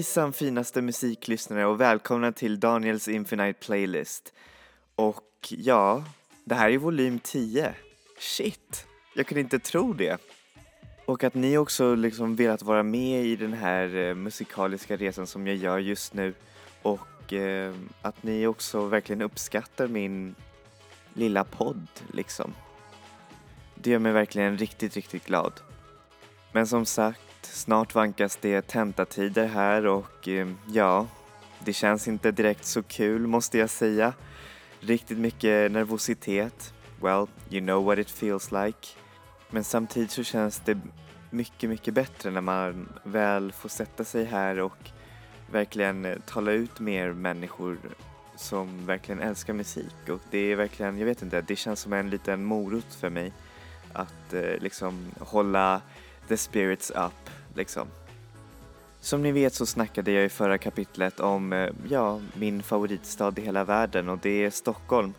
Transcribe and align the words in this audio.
Hejsan 0.00 0.32
finaste 0.32 0.82
musiklyssnare 0.82 1.66
och 1.66 1.80
välkomna 1.80 2.32
till 2.32 2.60
Daniels 2.60 3.08
Infinite 3.08 3.58
Playlist. 3.60 4.32
Och 4.94 5.48
ja, 5.50 6.04
det 6.44 6.54
här 6.54 6.70
är 6.70 6.78
volym 6.78 7.18
10. 7.18 7.74
Shit, 8.18 8.86
jag 9.14 9.26
kunde 9.26 9.40
inte 9.40 9.58
tro 9.58 9.92
det. 9.92 10.20
Och 11.06 11.24
att 11.24 11.34
ni 11.34 11.58
också 11.58 11.94
liksom 11.94 12.36
velat 12.36 12.62
vara 12.62 12.82
med 12.82 13.24
i 13.24 13.36
den 13.36 13.52
här 13.52 13.96
eh, 13.96 14.14
musikaliska 14.14 14.96
resan 14.96 15.26
som 15.26 15.46
jag 15.46 15.56
gör 15.56 15.78
just 15.78 16.14
nu 16.14 16.34
och 16.82 17.32
eh, 17.32 17.74
att 18.02 18.22
ni 18.22 18.46
också 18.46 18.86
verkligen 18.86 19.22
uppskattar 19.22 19.88
min 19.88 20.34
lilla 21.14 21.44
podd 21.44 21.86
liksom. 22.12 22.54
Det 23.74 23.90
gör 23.90 23.98
mig 23.98 24.12
verkligen 24.12 24.58
riktigt, 24.58 24.96
riktigt 24.96 25.26
glad. 25.26 25.52
Men 26.52 26.66
som 26.66 26.86
sagt, 26.86 27.29
snart 27.46 27.94
vankas 27.94 28.38
det 28.40 28.62
tentatider 28.62 29.46
här 29.46 29.86
och 29.86 30.28
eh, 30.28 30.48
ja, 30.66 31.06
det 31.64 31.72
känns 31.72 32.08
inte 32.08 32.30
direkt 32.30 32.64
så 32.64 32.82
kul 32.82 33.26
måste 33.26 33.58
jag 33.58 33.70
säga. 33.70 34.12
Riktigt 34.80 35.18
mycket 35.18 35.72
nervositet. 35.72 36.74
Well, 37.00 37.26
you 37.50 37.60
know 37.60 37.84
what 37.84 37.98
it 37.98 38.10
feels 38.10 38.52
like. 38.52 38.88
Men 39.50 39.64
samtidigt 39.64 40.10
så 40.10 40.22
känns 40.22 40.62
det 40.64 40.78
mycket, 41.30 41.70
mycket 41.70 41.94
bättre 41.94 42.30
när 42.30 42.40
man 42.40 42.88
väl 43.02 43.52
får 43.52 43.68
sätta 43.68 44.04
sig 44.04 44.24
här 44.24 44.58
och 44.58 44.90
verkligen 45.50 46.04
eh, 46.04 46.18
tala 46.26 46.52
ut 46.52 46.80
med 46.80 46.94
er 46.94 47.12
människor 47.12 47.78
som 48.36 48.86
verkligen 48.86 49.20
älskar 49.20 49.52
musik 49.52 50.08
och 50.08 50.20
det 50.30 50.38
är 50.38 50.56
verkligen, 50.56 50.98
jag 50.98 51.06
vet 51.06 51.22
inte, 51.22 51.40
det 51.40 51.56
känns 51.56 51.80
som 51.80 51.92
en 51.92 52.10
liten 52.10 52.44
morot 52.44 52.94
för 52.94 53.10
mig 53.10 53.32
att 53.92 54.32
eh, 54.32 54.58
liksom 54.60 55.10
hålla 55.18 55.80
the 56.30 56.36
spirits 56.36 56.90
up 56.90 57.30
liksom. 57.54 57.88
Som 59.00 59.22
ni 59.22 59.32
vet 59.32 59.54
så 59.54 59.66
snackade 59.66 60.12
jag 60.12 60.24
i 60.24 60.28
förra 60.28 60.58
kapitlet 60.58 61.20
om, 61.20 61.52
eh, 61.52 61.70
ja, 61.88 62.20
min 62.34 62.62
favoritstad 62.62 63.34
i 63.36 63.40
hela 63.40 63.64
världen 63.64 64.08
och 64.08 64.18
det 64.18 64.44
är 64.44 64.50
Stockholm. 64.50 65.14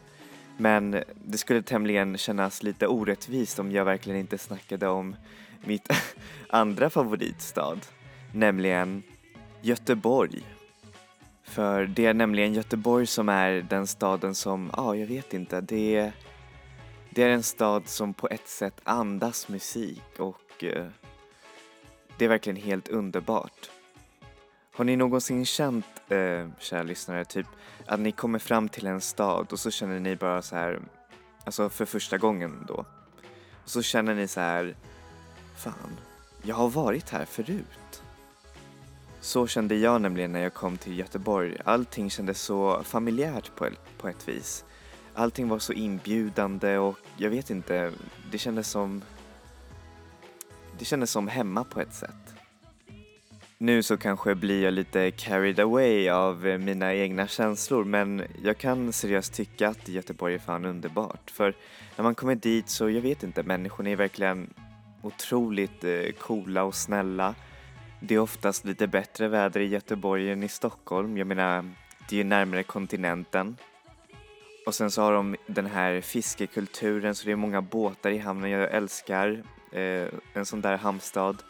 Men 0.57 1.03
det 1.25 1.37
skulle 1.37 1.61
tämligen 1.61 2.17
kännas 2.17 2.63
lite 2.63 2.87
orättvist 2.87 3.59
om 3.59 3.71
jag 3.71 3.85
verkligen 3.85 4.19
inte 4.19 4.37
snackade 4.37 4.87
om 4.87 5.15
mitt 5.65 5.89
andra 6.49 6.89
favoritstad, 6.89 7.77
nämligen 8.33 9.03
Göteborg. 9.61 10.43
För 11.43 11.85
det 11.85 12.05
är 12.05 12.13
nämligen 12.13 12.53
Göteborg 12.53 13.05
som 13.05 13.29
är 13.29 13.51
den 13.51 13.87
staden 13.87 14.35
som, 14.35 14.71
ja, 14.77 14.83
ah, 14.83 14.95
jag 14.95 15.07
vet 15.07 15.33
inte, 15.33 15.61
det 15.61 15.95
är, 15.95 16.11
det 17.09 17.23
är 17.23 17.29
en 17.29 17.43
stad 17.43 17.87
som 17.87 18.13
på 18.13 18.27
ett 18.27 18.47
sätt 18.47 18.81
andas 18.83 19.49
musik 19.49 20.03
och 20.17 20.63
eh, 20.63 20.87
det 22.17 22.25
är 22.25 22.29
verkligen 22.29 22.61
helt 22.61 22.87
underbart. 22.87 23.69
Har 24.73 24.85
ni 24.85 24.95
någonsin 24.95 25.45
känt, 25.45 25.85
eh, 26.09 26.47
kära 26.59 26.83
lyssnare, 26.83 27.25
typ 27.25 27.47
att 27.85 27.99
ni 27.99 28.11
kommer 28.11 28.39
fram 28.39 28.69
till 28.69 28.87
en 28.87 29.01
stad 29.01 29.47
och 29.51 29.59
så 29.59 29.71
känner 29.71 29.99
ni 29.99 30.15
bara 30.15 30.41
så 30.41 30.55
här, 30.55 30.79
alltså 31.45 31.69
för 31.69 31.85
första 31.85 32.17
gången 32.17 32.65
då. 32.67 32.85
Och 33.63 33.69
så 33.69 33.81
känner 33.81 34.15
ni 34.15 34.27
så 34.27 34.39
här, 34.39 34.75
fan, 35.55 35.99
jag 36.43 36.55
har 36.55 36.69
varit 36.69 37.09
här 37.09 37.25
förut. 37.25 38.03
Så 39.19 39.47
kände 39.47 39.75
jag 39.75 40.01
nämligen 40.01 40.31
när 40.31 40.39
jag 40.39 40.53
kom 40.53 40.77
till 40.77 40.99
Göteborg. 40.99 41.57
Allting 41.65 42.09
kändes 42.09 42.41
så 42.41 42.83
familjärt 42.83 43.55
på, 43.55 43.67
på 43.97 44.07
ett 44.07 44.27
vis. 44.27 44.65
Allting 45.13 45.47
var 45.47 45.59
så 45.59 45.73
inbjudande 45.73 46.77
och 46.77 46.97
jag 47.17 47.29
vet 47.29 47.49
inte, 47.49 47.91
det 48.31 48.37
kändes 48.37 48.69
som 48.69 49.01
det 50.81 50.85
kändes 50.85 51.11
som 51.11 51.27
hemma 51.27 51.63
på 51.63 51.81
ett 51.81 51.93
sätt. 51.93 52.35
Nu 53.57 53.83
så 53.83 53.97
kanske 53.97 54.35
blir 54.35 54.63
jag 54.63 54.73
lite 54.73 55.11
carried 55.11 55.59
away 55.59 56.09
av 56.09 56.47
eh, 56.47 56.57
mina 56.57 56.95
egna 56.95 57.27
känslor 57.27 57.83
men 57.83 58.23
jag 58.43 58.57
kan 58.57 58.93
seriöst 58.93 59.33
tycka 59.33 59.69
att 59.69 59.87
Göteborg 59.87 60.35
är 60.35 60.39
fan 60.39 60.65
underbart. 60.65 61.31
För 61.31 61.55
när 61.95 62.03
man 62.03 62.15
kommer 62.15 62.35
dit 62.35 62.69
så, 62.69 62.89
jag 62.89 63.01
vet 63.01 63.23
inte, 63.23 63.43
människorna 63.43 63.89
är 63.89 63.95
verkligen 63.95 64.53
otroligt 65.01 65.83
eh, 65.83 66.11
coola 66.19 66.63
och 66.63 66.75
snälla. 66.75 67.35
Det 67.99 68.15
är 68.15 68.19
oftast 68.19 68.65
lite 68.65 68.87
bättre 68.87 69.27
väder 69.27 69.59
i 69.59 69.67
Göteborg 69.67 70.31
än 70.31 70.43
i 70.43 70.49
Stockholm. 70.49 71.17
Jag 71.17 71.27
menar, 71.27 71.71
det 72.09 72.15
är 72.15 72.17
ju 72.17 72.23
närmare 72.23 72.63
kontinenten. 72.63 73.57
Och 74.65 74.75
sen 74.75 74.91
så 74.91 75.01
har 75.01 75.13
de 75.13 75.35
den 75.47 75.65
här 75.65 76.01
fiskekulturen 76.01 77.15
så 77.15 77.25
det 77.25 77.31
är 77.31 77.35
många 77.35 77.61
båtar 77.61 78.11
i 78.11 78.17
hamnen 78.17 78.51
jag 78.51 78.71
älskar. 78.71 79.43
Eh, 79.71 80.07
en 80.33 80.45
sån 80.45 80.61
där 80.61 80.77
hamnstad. 80.77 81.43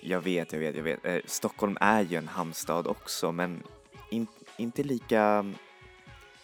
Jag 0.00 0.20
vet, 0.20 0.52
jag 0.52 0.60
vet, 0.60 0.76
jag 0.76 0.82
vet. 0.82 1.06
Eh, 1.06 1.18
Stockholm 1.24 1.78
är 1.80 2.02
ju 2.02 2.16
en 2.16 2.28
hamnstad 2.28 2.86
också 2.86 3.32
men 3.32 3.62
in, 4.10 4.26
inte 4.56 4.82
lika 4.82 5.22
mm, 5.22 5.54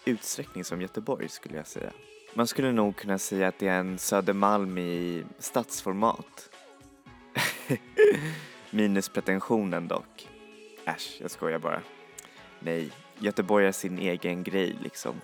utsträckning 0.04 0.64
som 0.64 0.82
Göteborg 0.82 1.28
skulle 1.28 1.56
jag 1.56 1.66
säga. 1.66 1.90
Man 2.34 2.46
skulle 2.46 2.72
nog 2.72 2.96
kunna 2.96 3.18
säga 3.18 3.48
att 3.48 3.58
det 3.58 3.68
är 3.68 3.78
en 3.78 3.98
Södermalm 3.98 4.78
i 4.78 5.24
stadsformat. 5.38 6.50
Minus 8.70 9.08
pretensionen 9.08 9.88
dock. 9.88 10.28
Äsch, 10.84 11.18
jag 11.20 11.30
skojar 11.30 11.58
bara. 11.58 11.82
Nej, 12.60 12.90
Göteborg 13.18 13.66
är 13.66 13.72
sin 13.72 13.98
egen 13.98 14.42
grej 14.42 14.76
liksom. 14.82 15.20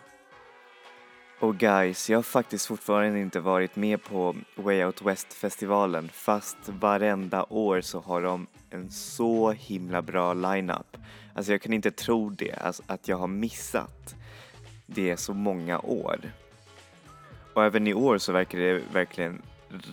Och 1.40 1.56
guys, 1.56 2.10
jag 2.10 2.18
har 2.18 2.22
faktiskt 2.22 2.66
fortfarande 2.66 3.20
inte 3.20 3.40
varit 3.40 3.76
med 3.76 4.02
på 4.02 4.36
Way 4.54 4.84
Out 4.84 5.02
West-festivalen 5.02 6.08
fast 6.12 6.56
varenda 6.68 7.44
år 7.48 7.80
så 7.80 8.00
har 8.00 8.22
de 8.22 8.46
en 8.70 8.90
så 8.90 9.50
himla 9.50 10.02
bra 10.02 10.34
line-up. 10.34 10.96
Alltså 11.34 11.52
jag 11.52 11.62
kan 11.62 11.72
inte 11.72 11.90
tro 11.90 12.30
det, 12.30 12.52
alltså 12.52 12.82
att 12.86 13.08
jag 13.08 13.16
har 13.16 13.26
missat 13.26 14.14
det 14.86 15.16
så 15.16 15.34
många 15.34 15.78
år. 15.78 16.32
Och 17.54 17.64
även 17.64 17.86
i 17.86 17.94
år 17.94 18.18
så 18.18 18.32
verkar 18.32 18.58
det 18.58 18.82
verkligen 18.92 19.42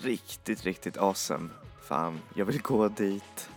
riktigt, 0.04 0.64
riktigt 0.64 0.98
awesome. 0.98 1.50
Fan, 1.88 2.20
jag 2.36 2.46
vill 2.46 2.62
gå 2.62 2.88
dit. 2.88 3.50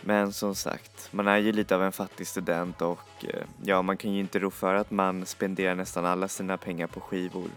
Men 0.00 0.32
som 0.32 0.54
sagt, 0.54 1.08
man 1.12 1.28
är 1.28 1.36
ju 1.38 1.52
lite 1.52 1.74
av 1.74 1.82
en 1.82 1.92
fattig 1.92 2.26
student 2.26 2.82
och 2.82 3.24
eh, 3.24 3.42
ja, 3.62 3.82
man 3.82 3.96
kan 3.96 4.12
ju 4.12 4.20
inte 4.20 4.38
rå 4.38 4.50
för 4.50 4.74
att 4.74 4.90
man 4.90 5.26
spenderar 5.26 5.74
nästan 5.74 6.04
alla 6.06 6.28
sina 6.28 6.56
pengar 6.56 6.86
på 6.86 7.00
skivor. 7.00 7.50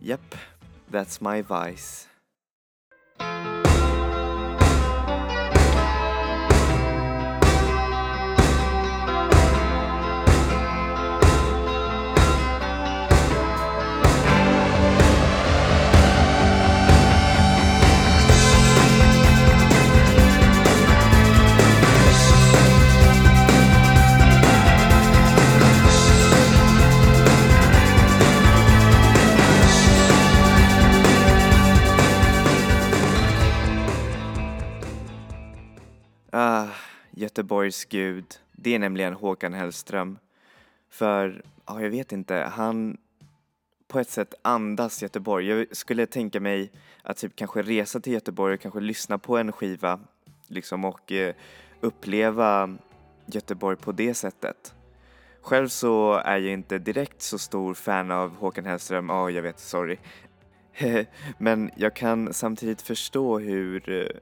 Japp, 0.00 0.34
that's 0.90 1.34
my 1.34 1.42
vice. 1.42 2.07
Göteborgs 37.38 37.84
gud. 37.84 38.24
Det 38.52 38.74
är 38.74 38.78
nämligen 38.78 39.14
Håkan 39.14 39.54
Hellström. 39.54 40.18
För, 40.90 41.42
ja, 41.66 41.82
jag 41.82 41.90
vet 41.90 42.12
inte, 42.12 42.34
han 42.34 42.96
på 43.88 43.98
ett 43.98 44.10
sätt 44.10 44.34
andas 44.42 45.02
Göteborg. 45.02 45.46
Jag 45.46 45.76
skulle 45.76 46.06
tänka 46.06 46.40
mig 46.40 46.70
att 47.02 47.16
typ 47.16 47.36
kanske 47.36 47.62
resa 47.62 48.00
till 48.00 48.12
Göteborg 48.12 48.54
och 48.54 48.60
kanske 48.60 48.80
lyssna 48.80 49.18
på 49.18 49.38
en 49.38 49.52
skiva 49.52 50.00
liksom 50.46 50.84
och 50.84 51.12
eh, 51.12 51.34
uppleva 51.80 52.76
Göteborg 53.26 53.76
på 53.76 53.92
det 53.92 54.14
sättet. 54.14 54.74
Själv 55.42 55.68
så 55.68 56.14
är 56.14 56.38
jag 56.38 56.52
inte 56.52 56.78
direkt 56.78 57.22
så 57.22 57.38
stor 57.38 57.74
fan 57.74 58.10
av 58.10 58.36
Håkan 58.36 58.64
Hellström, 58.64 59.08
ja 59.08 59.24
oh, 59.24 59.34
jag 59.34 59.42
vet, 59.42 59.60
sorry. 59.60 59.98
Men 61.38 61.70
jag 61.76 61.96
kan 61.96 62.32
samtidigt 62.32 62.82
förstå 62.82 63.38
hur, 63.38 63.90
eh, 63.90 64.20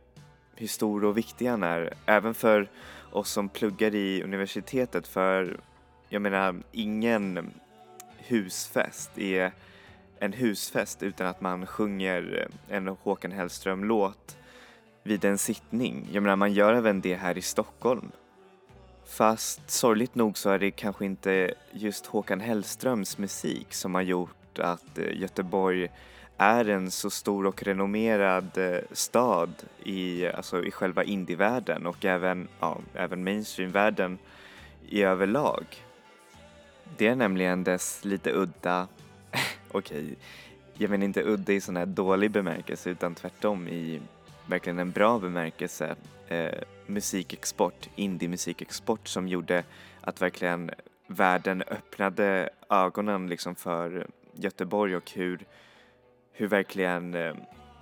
hur 0.55 0.67
stor 0.67 1.05
och 1.05 1.17
viktig 1.17 1.47
han 1.47 1.62
är, 1.62 1.95
även 2.07 2.35
för 2.35 2.69
och 3.11 3.26
som 3.26 3.49
pluggar 3.49 3.94
i 3.94 4.23
universitetet 4.23 5.08
för 5.08 5.61
jag 6.08 6.23
menar 6.23 6.56
ingen 6.73 7.50
husfest 8.17 9.19
är 9.19 9.53
en 10.19 10.32
husfest 10.32 11.03
utan 11.03 11.26
att 11.26 11.41
man 11.41 11.67
sjunger 11.67 12.49
en 12.69 12.88
Håkan 12.88 13.32
Hellström-låt 13.32 14.37
vid 15.03 15.25
en 15.25 15.38
sittning. 15.38 16.08
Jag 16.12 16.23
menar 16.23 16.37
man 16.37 16.53
gör 16.53 16.75
även 16.75 17.00
det 17.00 17.14
här 17.14 17.38
i 17.38 17.43
Stockholm. 17.43 18.11
Fast 19.06 19.70
sorgligt 19.70 20.14
nog 20.14 20.38
så 20.38 20.50
är 20.50 20.59
det 20.59 20.70
kanske 20.70 21.05
inte 21.05 21.55
just 21.73 22.06
Håkan 22.06 22.41
Hellströms 22.41 23.19
musik 23.19 23.75
som 23.75 23.94
har 23.94 24.02
gjort 24.02 24.59
att 24.59 24.99
eh, 24.99 25.20
Göteborg 25.20 25.88
är 26.38 26.69
en 26.69 26.91
så 26.91 27.11
stor 27.11 27.47
och 27.47 27.62
renommerad 27.62 28.59
eh, 28.59 28.79
stad 28.93 29.50
i, 29.83 30.27
alltså 30.27 30.65
i 30.65 30.71
själva 30.71 31.05
indievärlden 31.05 31.87
och 31.87 32.05
även, 32.05 32.49
ja, 32.61 32.79
även 32.94 33.25
mainstreamvärlden 33.25 34.19
i 34.88 35.03
överlag. 35.03 35.65
Det 36.97 37.06
är 37.06 37.17
nämligen 37.17 37.65
dess 37.65 38.05
lite 38.05 38.33
udda, 38.33 38.88
okej, 39.71 40.05
okay, 40.05 40.15
jag 40.75 40.91
menar 40.91 41.05
inte 41.05 41.23
udda 41.23 41.53
i 41.53 41.61
sån 41.61 41.77
här 41.77 41.87
dålig 41.87 42.31
bemärkelse 42.31 42.91
utan 42.91 43.15
tvärtom 43.15 43.69
i 43.69 44.00
verkligen 44.47 44.79
en 44.79 44.91
bra 44.91 45.19
bemärkelse 45.19 45.97
eh, 46.29 46.62
musikexport, 46.87 47.88
indie-musikexport 47.97 49.09
som 49.09 49.29
gjorde 49.29 49.65
att 50.00 50.23
verkligen 50.23 50.71
världen 51.06 51.62
öppnade 51.62 52.50
ögonen 52.71 53.27
liksom 53.27 53.55
för 53.55 54.06
Göteborg 54.33 54.97
och 54.97 55.11
hur, 55.11 55.38
hur 56.37 56.47
verkligen 56.47 57.15
eh, 57.15 57.35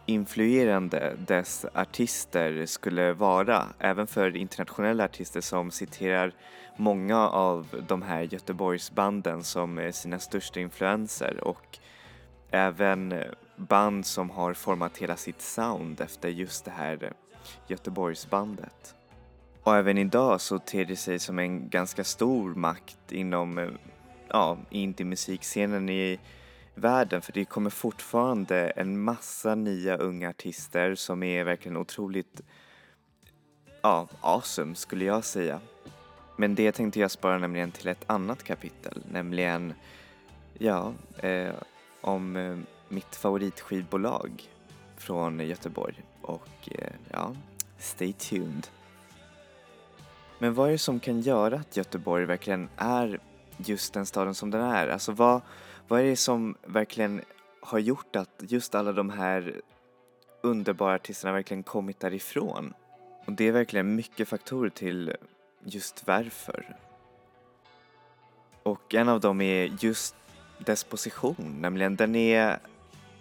influerande 0.07 1.17
dess 1.27 1.67
artister 1.75 2.67
skulle 2.67 3.13
vara, 3.13 3.67
även 3.79 4.07
för 4.07 4.37
internationella 4.37 5.05
artister 5.05 5.41
som 5.41 5.71
citerar 5.71 6.33
många 6.77 7.29
av 7.29 7.85
de 7.89 8.03
här 8.03 8.23
Göteborgsbanden 8.23 9.45
som 9.45 9.91
sina 9.93 10.19
största 10.19 10.61
influenser 10.61 11.45
och 11.45 11.79
även 12.51 13.13
eh, 13.13 13.27
band 13.57 14.07
som 14.07 14.31
har 14.31 14.55
format 14.55 14.99
hela 14.99 15.17
sitt 15.17 15.43
sound 15.43 16.01
efter 16.01 16.29
just 16.29 16.65
det 16.65 16.71
här 16.71 17.05
eh, 17.05 17.11
Göteborgsbandet. 17.67 18.95
Och 19.63 19.77
även 19.77 19.99
idag 19.99 20.41
så 20.41 20.59
ter 20.59 20.85
det 20.85 20.97
sig 20.97 21.19
som 21.19 21.39
en 21.39 21.69
ganska 21.69 22.05
stor 22.05 22.55
makt 22.55 23.13
inom 23.13 23.79
ja, 24.29 24.59
indie-musikscenen 24.71 25.89
i 25.89 26.19
världen 26.75 27.23
för 27.23 27.33
det 27.33 27.45
kommer 27.45 27.71
fortfarande 27.71 28.69
en 28.71 29.01
massa 29.01 29.55
nya 29.55 29.97
unga 29.97 30.31
artister 30.31 30.95
som 30.95 31.23
är 31.23 31.45
verkligen 31.45 31.77
otroligt 31.77 32.41
ja, 33.83 34.09
awesome 34.21 34.75
skulle 34.75 35.05
jag 35.05 35.25
säga. 35.25 35.61
Men 36.37 36.55
det 36.55 36.73
tänkte 36.73 37.01
jag 37.01 37.11
spara 37.11 37.39
nämligen 37.39 37.71
till 37.71 37.89
ett 37.89 38.05
annat 38.07 38.43
kapitel, 38.43 39.03
nämligen 39.11 39.75
ja, 40.59 40.93
eh, 41.19 41.53
om 42.01 42.37
eh, 42.37 42.59
mitt 42.89 43.17
favoritskivbolag 43.17 44.43
från 44.97 45.41
Göteborg 45.41 46.03
och 46.23 46.49
eh, 46.71 46.93
ja, 47.11 47.35
stay 47.79 48.13
tuned. 48.13 48.67
Men 50.39 50.55
vad 50.55 50.69
är 50.69 50.73
det 50.73 50.79
som 50.79 51.01
kan 51.01 51.21
göra 51.21 51.57
att 51.57 51.77
Göteborg 51.77 52.25
verkligen 52.25 52.69
är 52.77 53.21
just 53.57 53.95
den 53.95 54.07
staden 54.07 54.35
som 54.35 54.51
den 54.51 54.61
är? 54.61 54.89
Alltså 54.89 55.13
vad, 55.13 55.41
vad 55.89 56.01
är 56.01 56.05
det 56.05 56.17
som 56.17 56.55
verkligen 56.67 57.21
har 57.61 57.79
gjort 57.79 58.17
att 58.17 58.35
just 58.39 58.75
alla 58.75 58.93
de 58.93 59.11
här 59.11 59.61
underbara 60.43 60.95
artisterna 60.95 61.33
verkligen 61.33 61.63
kommit 61.63 62.01
därifrån? 62.01 62.75
Och 63.27 63.33
det 63.33 63.49
är 63.49 63.53
verkligen 63.53 63.95
mycket 63.95 64.29
faktorer 64.29 64.71
till 64.71 65.17
just 65.65 66.07
varför. 66.07 66.77
Och 68.63 68.95
en 68.95 69.09
av 69.09 69.21
dem 69.21 69.41
är 69.41 69.77
just 69.81 70.17
dess 70.59 70.85
position, 70.85 71.59
nämligen 71.61 71.97
den 71.97 72.15
är, 72.15 72.59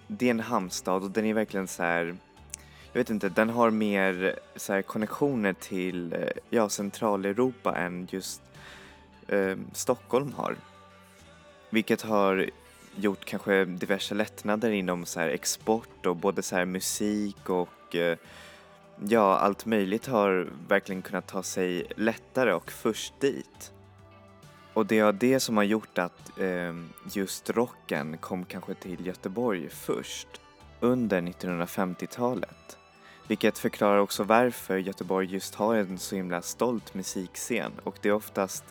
det 0.08 0.26
är 0.26 0.32
en 0.32 0.40
hamnstad 0.40 1.04
och 1.04 1.12
den 1.12 1.26
är 1.26 1.34
verkligen 1.34 1.68
så 1.68 1.84
här, 1.84 2.06
jag 2.92 3.00
vet 3.00 3.10
inte, 3.10 3.30
den 3.30 3.50
har 3.50 3.72
mer 3.72 4.40
så 4.56 4.74
här 4.74 4.82
konnektioner 4.82 5.54
till, 5.54 6.14
eh, 6.14 6.20
ja, 6.50 6.70
Centraleuropa 6.70 7.76
än 7.76 8.08
just 8.12 8.42
eh, 9.28 9.58
Stockholm 9.74 10.34
har. 10.34 10.56
Vilket 11.74 12.02
har 12.02 12.50
gjort 12.96 13.26
kanske 13.26 13.66
diverse 13.66 14.16
lättnader 14.16 14.72
inom 14.72 15.06
så 15.06 15.20
här 15.20 15.28
export 15.28 16.06
och 16.06 16.16
både 16.16 16.42
så 16.44 16.56
här 16.56 16.66
musik 16.66 17.50
och 17.50 17.96
eh, 17.96 18.18
ja, 19.08 19.38
allt 19.38 19.66
möjligt 19.66 20.08
har 20.08 20.50
verkligen 20.68 21.02
kunnat 21.02 21.28
ta 21.28 21.44
sig 21.44 21.86
lättare 21.96 22.54
och 22.54 22.72
först 22.72 23.20
dit. 23.20 23.72
Och 24.74 24.86
det 24.86 25.00
är 25.00 25.12
det 25.12 25.40
som 25.40 25.58
har 25.58 25.64
gjort 25.64 25.98
att 25.98 26.40
eh, 26.40 26.74
just 27.14 27.50
rocken 27.50 28.18
kom 28.18 28.46
kanske 28.46 28.74
till 28.74 29.06
Göteborg 29.08 29.70
först 29.70 30.42
under 30.80 31.22
1950-talet. 31.22 32.78
Vilket 33.28 33.58
förklarar 33.58 33.98
också 33.98 34.24
varför 34.24 34.78
Göteborg 34.78 35.34
just 35.34 35.56
har 35.56 35.76
en 35.76 35.98
så 35.98 36.16
himla 36.16 36.42
stolt 36.42 36.94
musikscen 36.94 37.72
och 37.84 37.96
det 38.02 38.10
är 38.10 38.14
oftast 38.14 38.64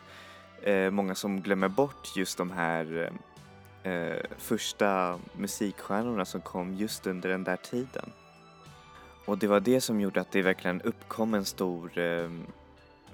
eh, 0.62 0.90
många 0.90 1.14
som 1.14 1.40
glömmer 1.40 1.68
bort 1.68 2.16
just 2.16 2.38
de 2.38 2.50
här 2.50 3.12
eh, 3.82 4.16
första 4.38 5.18
musikstjärnorna 5.32 6.24
som 6.24 6.40
kom 6.40 6.74
just 6.74 7.06
under 7.06 7.28
den 7.28 7.44
där 7.44 7.56
tiden. 7.56 8.12
Och 9.24 9.38
det 9.38 9.46
var 9.46 9.60
det 9.60 9.80
som 9.80 10.00
gjorde 10.00 10.20
att 10.20 10.32
det 10.32 10.42
verkligen 10.42 10.80
uppkom 10.80 11.34
en 11.34 11.44
stor 11.44 11.98
eh, 11.98 12.30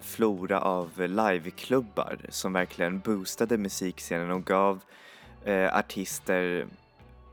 flora 0.00 0.60
av 0.60 0.90
liveklubbar 0.98 2.18
som 2.28 2.52
verkligen 2.52 3.00
boostade 3.00 3.58
musikscenen 3.58 4.30
och 4.30 4.44
gav 4.44 4.80
eh, 5.44 5.76
artister 5.76 6.66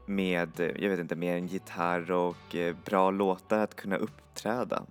med, 0.05 0.50
jag 0.57 0.89
vet 0.89 1.00
inte, 1.00 1.15
med 1.15 1.38
en 1.38 1.48
gitarr 1.48 2.12
och 2.12 2.55
eh, 2.55 2.75
bra 2.86 3.12
låtar 3.12 3.60
att 3.60 3.75
kunna 3.75 3.98
uppträda. 3.98 4.84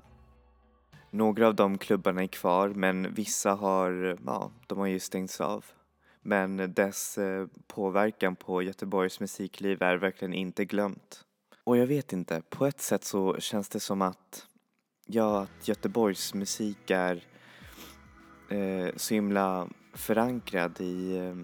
Några 1.14 1.47
av 1.47 1.54
de 1.54 1.78
klubbarna 1.78 2.23
är 2.23 2.26
kvar 2.26 2.68
men 2.68 3.14
vissa 3.14 3.52
har, 3.54 4.18
ja, 4.26 4.50
de 4.66 4.78
har 4.78 4.87
ju 4.87 4.99
stängts 4.99 5.40
av. 5.40 5.64
Men 6.23 6.75
dess 6.75 7.18
eh, 7.18 7.47
påverkan 7.66 8.37
på 8.37 8.62
Göteborgs 8.62 9.21
musikliv 9.21 9.83
är 9.83 9.97
verkligen 9.97 10.35
inte 10.35 10.64
glömt. 10.64 11.25
Och 11.64 11.76
jag 11.76 11.87
vet 11.87 12.12
inte, 12.12 12.42
på 12.49 12.66
ett 12.66 12.80
sätt 12.80 13.04
så 13.04 13.40
känns 13.40 13.68
det 13.68 13.80
som 13.80 14.02
att, 14.02 14.47
ja, 15.06 15.42
att 15.42 15.68
Göteborgs 15.68 16.35
musik 16.35 16.90
är 16.90 17.25
eh, 18.50 18.88
så 18.97 19.14
himla 19.14 19.68
förankrad 19.92 20.80
i, 20.80 21.16
eh, 21.16 21.37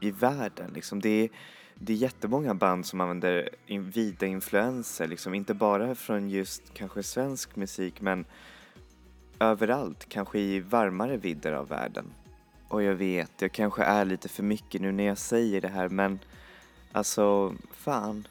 i 0.00 0.10
världen 0.10 0.70
liksom. 0.74 1.00
Det 1.00 1.24
är, 1.24 1.30
det 1.82 1.92
är 1.92 1.96
jättemånga 1.96 2.54
band 2.54 2.86
som 2.86 3.00
använder 3.00 3.48
vida 3.66 4.26
influenser, 4.26 5.08
liksom. 5.08 5.34
inte 5.34 5.54
bara 5.54 5.94
från 5.94 6.30
just 6.30 6.74
kanske 6.74 7.02
svensk 7.02 7.56
musik 7.56 8.00
men 8.00 8.24
överallt, 9.38 10.08
kanske 10.08 10.38
i 10.38 10.60
varmare 10.60 11.16
vidder 11.16 11.52
av 11.52 11.68
världen. 11.68 12.04
Och 12.68 12.82
jag 12.82 12.94
vet, 12.94 13.30
jag 13.38 13.52
kanske 13.52 13.82
är 13.82 14.04
lite 14.04 14.28
för 14.28 14.42
mycket 14.42 14.80
nu 14.80 14.92
när 14.92 15.04
jag 15.04 15.18
säger 15.18 15.60
det 15.60 15.68
här 15.68 15.88
men 15.88 16.18
alltså, 16.92 17.54
fan. 17.72 18.28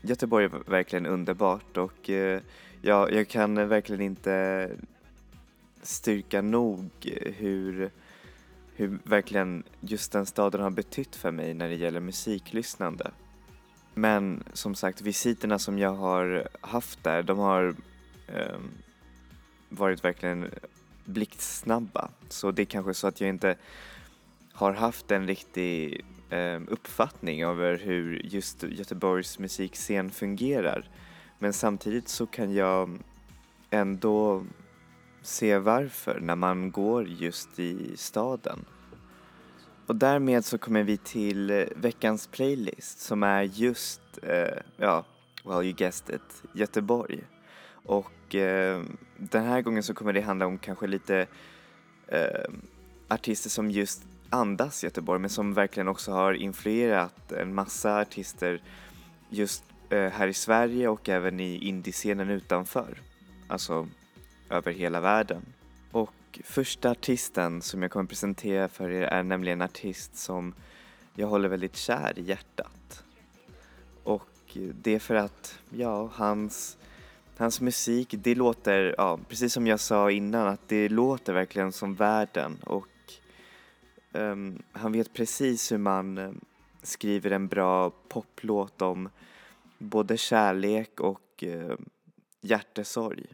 Göteborg 0.00 0.44
är 0.44 0.70
verkligen 0.70 1.06
underbart 1.06 1.76
och 1.76 2.10
eh, 2.10 2.40
ja, 2.82 3.10
jag 3.10 3.28
kan 3.28 3.68
verkligen 3.68 4.00
inte 4.00 4.70
styrka 5.82 6.42
nog 6.42 6.90
hur, 7.36 7.90
hur 8.74 8.98
verkligen 9.04 9.62
just 9.80 10.12
den 10.12 10.26
staden 10.26 10.60
har 10.60 10.70
betytt 10.70 11.16
för 11.16 11.30
mig 11.30 11.54
när 11.54 11.68
det 11.68 11.74
gäller 11.74 12.00
musiklyssnande. 12.00 13.10
Men 13.94 14.44
som 14.52 14.74
sagt, 14.74 15.00
visiterna 15.00 15.58
som 15.58 15.78
jag 15.78 15.94
har 15.94 16.48
haft 16.60 17.04
där, 17.04 17.22
de 17.22 17.38
har 17.38 17.74
eh, 18.26 18.58
varit 19.68 20.04
verkligen 20.04 20.50
blixtsnabba. 21.04 22.10
Så 22.28 22.50
det 22.50 22.62
är 22.62 22.66
kanske 22.66 22.94
så 22.94 23.06
att 23.06 23.20
jag 23.20 23.28
inte 23.28 23.56
har 24.52 24.72
haft 24.72 25.10
en 25.10 25.26
riktig 25.26 26.04
eh, 26.30 26.60
uppfattning 26.68 27.42
över 27.42 27.78
hur 27.78 28.20
just 28.24 28.62
Göteborgs 28.62 29.38
musikscen 29.38 30.10
fungerar. 30.10 30.88
Men 31.38 31.52
samtidigt 31.52 32.08
så 32.08 32.26
kan 32.26 32.54
jag 32.54 32.98
ändå 33.70 34.44
se 35.26 35.58
varför 35.58 36.20
när 36.20 36.36
man 36.36 36.70
går 36.70 37.08
just 37.08 37.58
i 37.58 37.96
staden. 37.96 38.64
Och 39.86 39.96
därmed 39.96 40.44
så 40.44 40.58
kommer 40.58 40.82
vi 40.82 40.96
till 40.96 41.50
eh, 41.50 41.64
veckans 41.76 42.26
playlist 42.26 43.00
som 43.00 43.22
är 43.22 43.42
just, 43.42 44.00
eh, 44.22 44.58
ja, 44.76 45.04
well 45.44 45.64
you 45.64 45.72
guessed 45.72 46.14
it, 46.14 46.42
Göteborg. 46.52 47.24
Och 47.84 48.34
eh, 48.34 48.82
den 49.16 49.44
här 49.44 49.62
gången 49.62 49.82
så 49.82 49.94
kommer 49.94 50.12
det 50.12 50.20
handla 50.20 50.46
om 50.46 50.58
kanske 50.58 50.86
lite 50.86 51.26
eh, 52.08 52.50
artister 53.08 53.50
som 53.50 53.70
just 53.70 54.02
andas 54.30 54.84
Göteborg 54.84 55.20
men 55.20 55.30
som 55.30 55.54
verkligen 55.54 55.88
också 55.88 56.12
har 56.12 56.32
influerat 56.32 57.32
en 57.32 57.54
massa 57.54 58.00
artister 58.00 58.62
just 59.28 59.64
eh, 59.90 60.10
här 60.10 60.28
i 60.28 60.34
Sverige 60.34 60.88
och 60.88 61.08
även 61.08 61.40
i 61.40 61.68
indiescenen 61.68 62.30
utanför. 62.30 63.02
Alltså 63.48 63.88
över 64.50 64.72
hela 64.72 65.00
världen. 65.00 65.42
Och 65.90 66.40
första 66.44 66.90
artisten 66.90 67.62
som 67.62 67.82
jag 67.82 67.90
kommer 67.90 68.08
presentera 68.08 68.68
för 68.68 68.90
er 68.90 69.02
är 69.02 69.22
nämligen 69.22 69.60
en 69.60 69.64
artist 69.64 70.16
som 70.16 70.54
jag 71.14 71.26
håller 71.26 71.48
väldigt 71.48 71.76
kär 71.76 72.18
i 72.18 72.22
hjärtat. 72.22 73.04
Och 74.04 74.56
det 74.72 74.94
är 74.94 74.98
för 74.98 75.14
att, 75.14 75.58
ja, 75.70 76.10
hans, 76.14 76.76
hans 77.36 77.60
musik, 77.60 78.14
det 78.18 78.34
låter, 78.34 78.94
ja, 78.98 79.18
precis 79.28 79.52
som 79.52 79.66
jag 79.66 79.80
sa 79.80 80.10
innan, 80.10 80.48
att 80.48 80.68
det 80.68 80.88
låter 80.88 81.32
verkligen 81.32 81.72
som 81.72 81.94
världen 81.94 82.58
och 82.64 82.88
um, 84.12 84.62
han 84.72 84.92
vet 84.92 85.12
precis 85.12 85.72
hur 85.72 85.78
man, 85.78 86.18
ehm, 86.18 86.40
skriver 86.82 87.30
en 87.30 87.48
bra 87.48 87.90
poplåt 87.90 88.82
om 88.82 89.08
både 89.78 90.16
kärlek 90.16 91.00
och 91.00 91.44
eh, 91.44 91.76
hjärtesorg. 92.40 93.26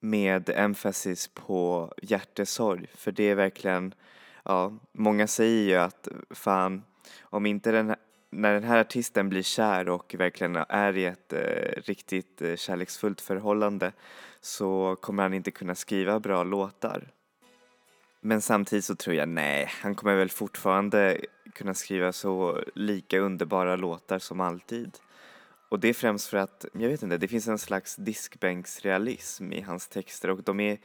Med 0.00 0.50
emphasis 0.50 1.28
på 1.28 1.92
hjärtesorg, 2.02 2.86
för 2.94 3.12
det 3.12 3.24
är 3.24 3.34
verkligen, 3.34 3.94
ja, 4.44 4.72
många 4.92 5.26
säger 5.26 5.68
ju 5.68 5.76
att 5.76 6.08
fan, 6.30 6.82
om 7.20 7.46
inte 7.46 7.72
den, 7.72 7.94
när 8.30 8.54
den 8.54 8.64
här 8.64 8.80
artisten 8.80 9.28
blir 9.28 9.42
kär 9.42 9.88
och 9.88 10.14
verkligen 10.18 10.56
är 10.56 10.96
i 10.96 11.04
ett 11.04 11.32
eh, 11.32 11.82
riktigt 11.82 12.42
eh, 12.42 12.56
kärleksfullt 12.56 13.20
förhållande 13.20 13.92
så 14.40 14.96
kommer 15.00 15.22
han 15.22 15.34
inte 15.34 15.50
kunna 15.50 15.74
skriva 15.74 16.20
bra 16.20 16.44
låtar. 16.44 17.10
Men 18.20 18.40
samtidigt 18.40 18.84
så 18.84 18.94
tror 18.94 19.16
jag 19.16 19.28
nej, 19.28 19.70
han 19.82 19.94
kommer 19.94 20.16
väl 20.16 20.30
fortfarande 20.30 21.20
kunna 21.52 21.74
skriva 21.74 22.12
så 22.12 22.62
lika 22.74 23.18
underbara 23.18 23.76
låtar 23.76 24.18
som 24.18 24.40
alltid. 24.40 24.98
Och 25.70 25.80
det 25.80 25.88
är 25.88 25.94
främst 25.94 26.28
för 26.28 26.36
att, 26.36 26.64
jag 26.72 26.88
vet 26.88 27.02
inte, 27.02 27.16
det 27.16 27.28
finns 27.28 27.48
en 27.48 27.58
slags 27.58 27.96
diskbänksrealism 27.96 29.52
i 29.52 29.60
hans 29.60 29.88
texter 29.88 30.30
och 30.30 30.42
de 30.42 30.60
är 30.60 30.78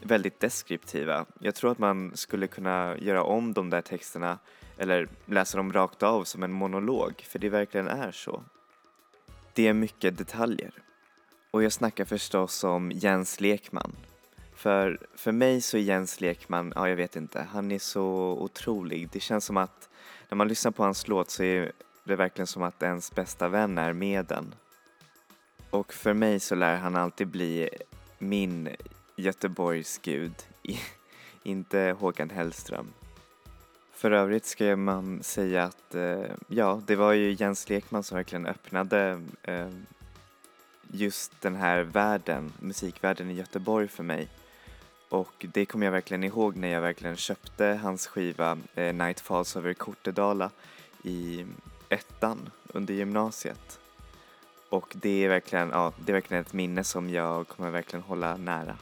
väldigt 0.00 0.40
deskriptiva. 0.40 1.26
Jag 1.40 1.54
tror 1.54 1.72
att 1.72 1.78
man 1.78 2.16
skulle 2.16 2.46
kunna 2.46 2.96
göra 2.98 3.22
om 3.22 3.52
de 3.52 3.70
där 3.70 3.82
texterna 3.82 4.38
eller 4.78 5.08
läsa 5.26 5.56
dem 5.56 5.72
rakt 5.72 6.02
av 6.02 6.24
som 6.24 6.42
en 6.42 6.52
monolog, 6.52 7.24
för 7.28 7.38
det 7.38 7.48
verkligen 7.48 7.88
är 7.88 8.12
så. 8.12 8.42
Det 9.54 9.68
är 9.68 9.72
mycket 9.72 10.18
detaljer. 10.18 10.72
Och 11.50 11.62
jag 11.62 11.72
snackar 11.72 12.04
förstås 12.04 12.64
om 12.64 12.92
Jens 12.92 13.40
Lekman. 13.40 13.92
För, 14.54 15.06
för 15.14 15.32
mig 15.32 15.60
så 15.60 15.76
är 15.76 15.80
Jens 15.80 16.20
Lekman, 16.20 16.72
ja 16.76 16.88
jag 16.88 16.96
vet 16.96 17.16
inte, 17.16 17.46
han 17.52 17.72
är 17.72 17.78
så 17.78 18.04
otrolig. 18.40 19.08
Det 19.12 19.20
känns 19.20 19.44
som 19.44 19.56
att 19.56 19.88
när 20.28 20.36
man 20.36 20.48
lyssnar 20.48 20.72
på 20.72 20.82
hans 20.82 21.08
låt 21.08 21.30
så 21.30 21.42
är 21.42 21.72
det 22.06 22.12
är 22.12 22.16
verkligen 22.16 22.46
som 22.46 22.62
att 22.62 22.82
ens 22.82 23.14
bästa 23.14 23.48
vän 23.48 23.78
är 23.78 23.92
med 23.92 24.26
den. 24.26 24.54
Och 25.70 25.92
för 25.92 26.14
mig 26.14 26.40
så 26.40 26.54
lär 26.54 26.76
han 26.76 26.96
alltid 26.96 27.28
bli 27.28 27.68
min 28.18 28.68
Göteborgsgud, 29.16 30.34
inte 31.42 31.96
Håkan 31.98 32.30
Hellström. 32.30 32.92
För 33.92 34.10
övrigt 34.10 34.46
ska 34.46 34.76
man 34.76 35.22
säga 35.22 35.64
att 35.64 35.94
eh, 35.94 36.24
ja, 36.48 36.82
det 36.86 36.96
var 36.96 37.12
ju 37.12 37.32
Jens 37.32 37.68
Lekman 37.68 38.02
som 38.02 38.16
verkligen 38.16 38.46
öppnade 38.46 39.20
eh, 39.42 39.70
just 40.90 41.40
den 41.40 41.54
här 41.54 41.82
världen, 41.82 42.52
musikvärlden 42.60 43.30
i 43.30 43.34
Göteborg 43.34 43.88
för 43.88 44.02
mig. 44.02 44.28
Och 45.08 45.46
det 45.52 45.66
kommer 45.66 45.86
jag 45.86 45.92
verkligen 45.92 46.24
ihåg 46.24 46.56
när 46.56 46.68
jag 46.68 46.80
verkligen 46.80 47.16
köpte 47.16 47.64
hans 47.82 48.06
skiva 48.06 48.58
eh, 48.74 48.94
Night 48.94 49.20
Falls 49.20 49.56
Over 49.56 49.74
Kortedala 49.74 50.50
i 51.02 51.46
ettan 51.88 52.50
under 52.66 52.94
gymnasiet. 52.94 53.80
Och 54.70 54.92
det 54.94 55.24
är 55.24 55.28
verkligen, 55.28 55.70
ja, 55.70 55.92
det 56.04 56.12
är 56.12 56.14
verkligen 56.14 56.40
ett 56.40 56.52
minne 56.52 56.84
som 56.84 57.10
jag 57.10 57.48
kommer 57.48 57.70
verkligen 57.70 58.02
hålla 58.02 58.36
nära. 58.36 58.78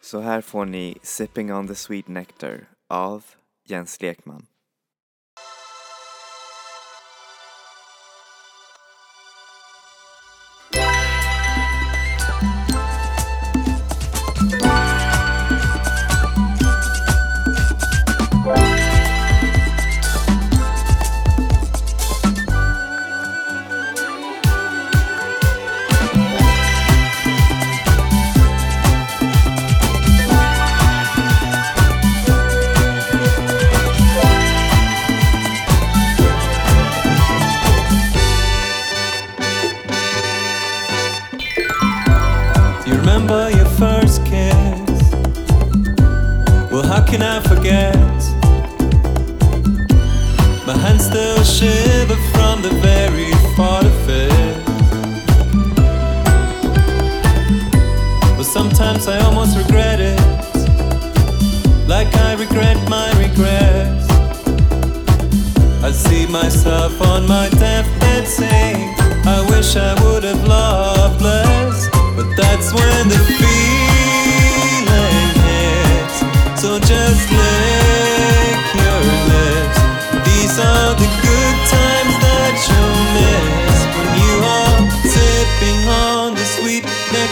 Så 0.00 0.20
här 0.20 0.40
får 0.40 0.64
ni 0.64 0.98
Sipping 1.02 1.52
on 1.54 1.68
the 1.68 1.74
Sweet 1.74 2.08
Nectar 2.08 2.68
av 2.88 3.24
Jens 3.64 4.00
Lekman. 4.00 4.46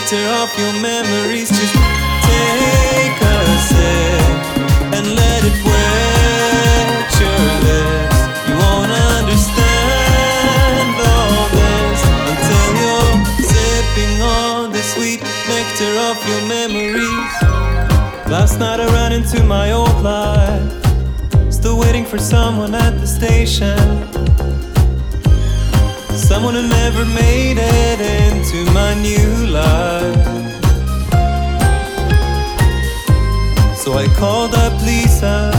Nectar 0.06 0.28
of 0.42 0.58
your 0.58 0.72
memories. 0.80 1.75
For 22.16 22.22
someone 22.22 22.74
at 22.74 22.98
the 23.00 23.06
station. 23.06 23.78
Someone 26.16 26.54
who 26.54 26.66
never 26.68 27.04
made 27.04 27.58
it 27.58 28.00
into 28.00 28.58
my 28.72 28.94
new 28.94 29.46
life. 29.48 30.26
So 33.76 33.94
I 33.94 34.06
called 34.16 34.54
up 34.54 34.72
Lisa, 34.82 35.50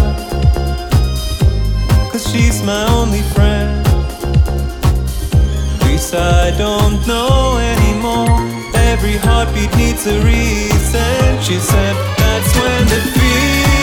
cause 2.12 2.26
she's 2.32 2.64
my 2.64 2.84
only 2.92 3.22
friend. 3.36 3.86
Lisa, 5.84 6.24
I 6.48 6.52
don't 6.58 7.06
know 7.08 7.58
anymore. 7.74 8.38
Every 8.92 9.18
heartbeat 9.18 9.76
needs 9.76 10.08
a 10.08 10.18
reason. 10.24 11.42
She 11.42 11.60
said, 11.60 11.96
That's 12.18 12.52
when 12.60 12.84
the 12.88 13.02
feeling 13.14 13.76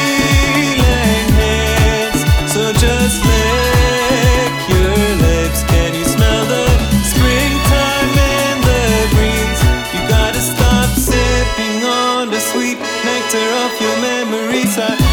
sweet 12.54 12.78
nectar 12.78 13.49
of 13.64 13.80
your 13.80 13.97
memories. 14.00 14.78
I 14.78 15.03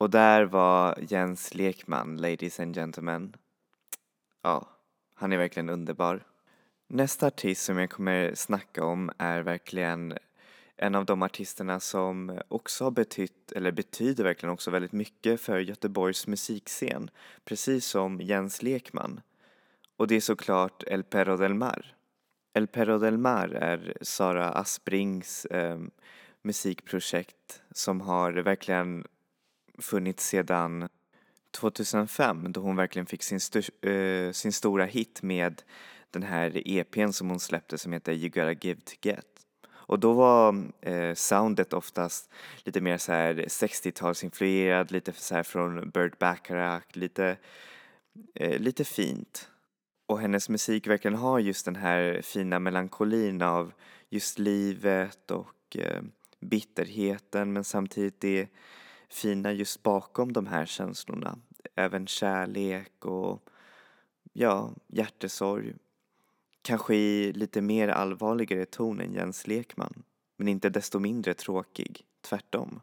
Och 0.00 0.10
där 0.10 0.44
var 0.44 0.98
Jens 1.08 1.54
Lekman, 1.54 2.16
ladies 2.16 2.60
and 2.60 2.74
gentlemen. 2.74 3.36
Ja, 4.42 4.68
han 5.14 5.32
är 5.32 5.36
verkligen 5.36 5.68
underbar. 5.68 6.24
Nästa 6.88 7.26
artist 7.26 7.64
som 7.64 7.78
jag 7.78 7.90
kommer 7.90 8.34
snacka 8.34 8.84
om 8.84 9.10
är 9.18 9.40
verkligen 9.40 10.18
en 10.76 10.94
av 10.94 11.04
de 11.04 11.22
artisterna 11.22 11.80
som 11.80 12.40
också 12.48 12.84
har 12.84 12.90
betytt, 12.90 13.52
eller 13.52 13.72
betyder 13.72 14.24
verkligen 14.24 14.52
också 14.52 14.70
väldigt 14.70 14.92
mycket 14.92 15.40
för 15.40 15.58
Göteborgs 15.58 16.26
musikscen, 16.26 17.10
precis 17.44 17.86
som 17.86 18.20
Jens 18.20 18.62
Lekman. 18.62 19.20
Och 19.96 20.06
det 20.06 20.16
är 20.16 20.20
såklart 20.20 20.82
El 20.86 21.02
Perro 21.02 21.36
del 21.36 21.54
Mar. 21.54 21.94
El 22.52 22.66
Perro 22.66 22.98
del 22.98 23.18
Mar 23.18 23.48
är 23.48 23.96
Sara 24.00 24.48
Asprings 24.48 25.44
eh, 25.44 25.78
musikprojekt 26.42 27.62
som 27.70 28.00
har 28.00 28.32
verkligen 28.32 29.04
funnits 29.80 30.26
sedan 30.26 30.88
2005 31.50 32.52
då 32.52 32.60
hon 32.60 32.76
verkligen 32.76 33.06
fick 33.06 33.22
sin, 33.22 33.40
uh, 33.86 34.32
sin 34.32 34.52
stora 34.52 34.84
hit 34.84 35.22
med 35.22 35.62
den 36.10 36.22
här 36.22 36.62
EPn 36.68 37.12
som 37.12 37.30
hon 37.30 37.40
släppte 37.40 37.78
som 37.78 37.92
heter 37.92 38.12
You 38.12 38.28
gotta 38.28 38.66
give 38.66 38.80
to 38.80 38.94
get. 39.02 39.26
Och 39.90 39.98
då 39.98 40.12
var 40.12 40.64
eh, 40.80 41.14
soundet 41.14 41.72
oftast 41.72 42.30
lite 42.64 42.80
mer 42.80 42.98
så 42.98 43.12
här 43.12 43.34
60-talsinfluerad, 43.34 44.92
lite 44.92 45.12
så 45.12 45.34
här 45.34 45.42
från 45.42 45.90
Burt 45.90 46.18
Bacharach, 46.18 46.84
lite, 46.92 47.36
eh, 48.34 48.60
lite 48.60 48.84
fint. 48.84 49.48
Och 50.06 50.20
hennes 50.20 50.48
musik 50.48 50.86
verkligen 50.86 51.16
har 51.16 51.38
just 51.38 51.64
den 51.64 51.76
här 51.76 52.22
fina 52.22 52.58
melankolin 52.58 53.42
av 53.42 53.72
just 54.08 54.38
livet 54.38 55.30
och 55.30 55.76
eh, 55.76 56.02
bitterheten 56.40 57.52
men 57.52 57.64
samtidigt 57.64 58.20
det 58.20 58.48
fina 59.10 59.52
just 59.52 59.82
bakom 59.82 60.32
de 60.32 60.46
här 60.46 60.66
känslorna. 60.66 61.38
Även 61.74 62.06
kärlek 62.06 63.04
och 63.04 63.48
ja, 64.32 64.70
hjärtesorg. 64.88 65.74
Kanske 66.62 66.94
i 66.94 67.32
lite 67.32 67.60
mer 67.60 67.88
allvarligare 67.88 68.64
ton 68.64 69.00
än 69.00 69.12
Jens 69.14 69.46
Lekman, 69.46 70.02
men 70.36 70.48
inte 70.48 70.70
desto 70.70 70.98
mindre 70.98 71.34
tråkig, 71.34 72.04
tvärtom. 72.20 72.80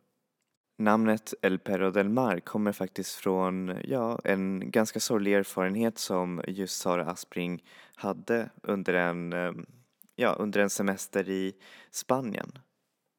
Namnet 0.80 1.34
El 1.42 1.60
Perro 1.60 1.92
del 1.92 2.10
Mar 2.10 2.40
kommer 2.40 2.72
faktiskt 2.72 3.16
från, 3.16 3.78
ja, 3.84 4.20
en 4.24 4.72
ganska 4.72 5.00
sorglig 5.00 5.34
erfarenhet 5.34 5.98
som 5.98 6.42
just 6.48 6.82
Sara 6.82 7.06
Aspring 7.06 7.64
hade 7.96 8.50
under 8.64 8.94
en, 8.94 9.34
eh, 9.34 9.52
ja, 10.16 10.36
under 10.40 10.60
en 10.60 10.70
semester 10.70 11.30
i 11.30 11.54
Spanien. 11.92 12.60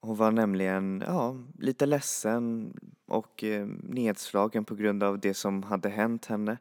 Hon 0.01 0.17
var 0.17 0.31
nämligen, 0.31 1.05
ja, 1.07 1.37
lite 1.59 1.87
ledsen 1.87 2.73
och 3.07 3.45
eh, 3.45 3.67
nedslagen 3.83 4.65
på 4.65 4.75
grund 4.75 5.03
av 5.03 5.19
det 5.19 5.35
som 5.35 5.63
hade 5.63 5.89
hänt 5.89 6.27
henne. 6.27 6.59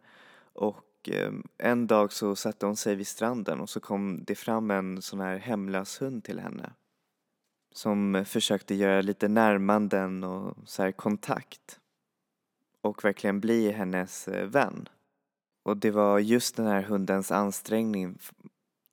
Och 0.53 1.09
eh, 1.09 1.31
en 1.57 1.87
dag 1.87 2.13
så 2.13 2.35
satte 2.35 2.65
hon 2.65 2.75
sig 2.75 2.95
vid 2.95 3.07
stranden 3.07 3.59
och 3.59 3.69
så 3.69 3.79
kom 3.79 4.23
det 4.23 4.35
fram 4.35 4.71
en 4.71 5.01
sån 5.01 5.19
här 5.19 5.37
hemlös 5.37 6.01
hund 6.01 6.23
till 6.23 6.39
henne. 6.39 6.73
Som 7.71 8.23
försökte 8.27 8.75
göra 8.75 9.01
lite 9.01 9.27
närmanden 9.27 10.23
och 10.23 10.57
så 10.65 10.83
här 10.83 10.91
kontakt. 10.91 11.79
Och 12.81 13.05
verkligen 13.05 13.39
bli 13.39 13.71
hennes 13.71 14.27
eh, 14.27 14.47
vän. 14.47 14.89
Och 15.63 15.77
det 15.77 15.91
var 15.91 16.19
just 16.19 16.55
den 16.55 16.67
här 16.67 16.81
hundens 16.81 17.31
ansträngning 17.31 18.17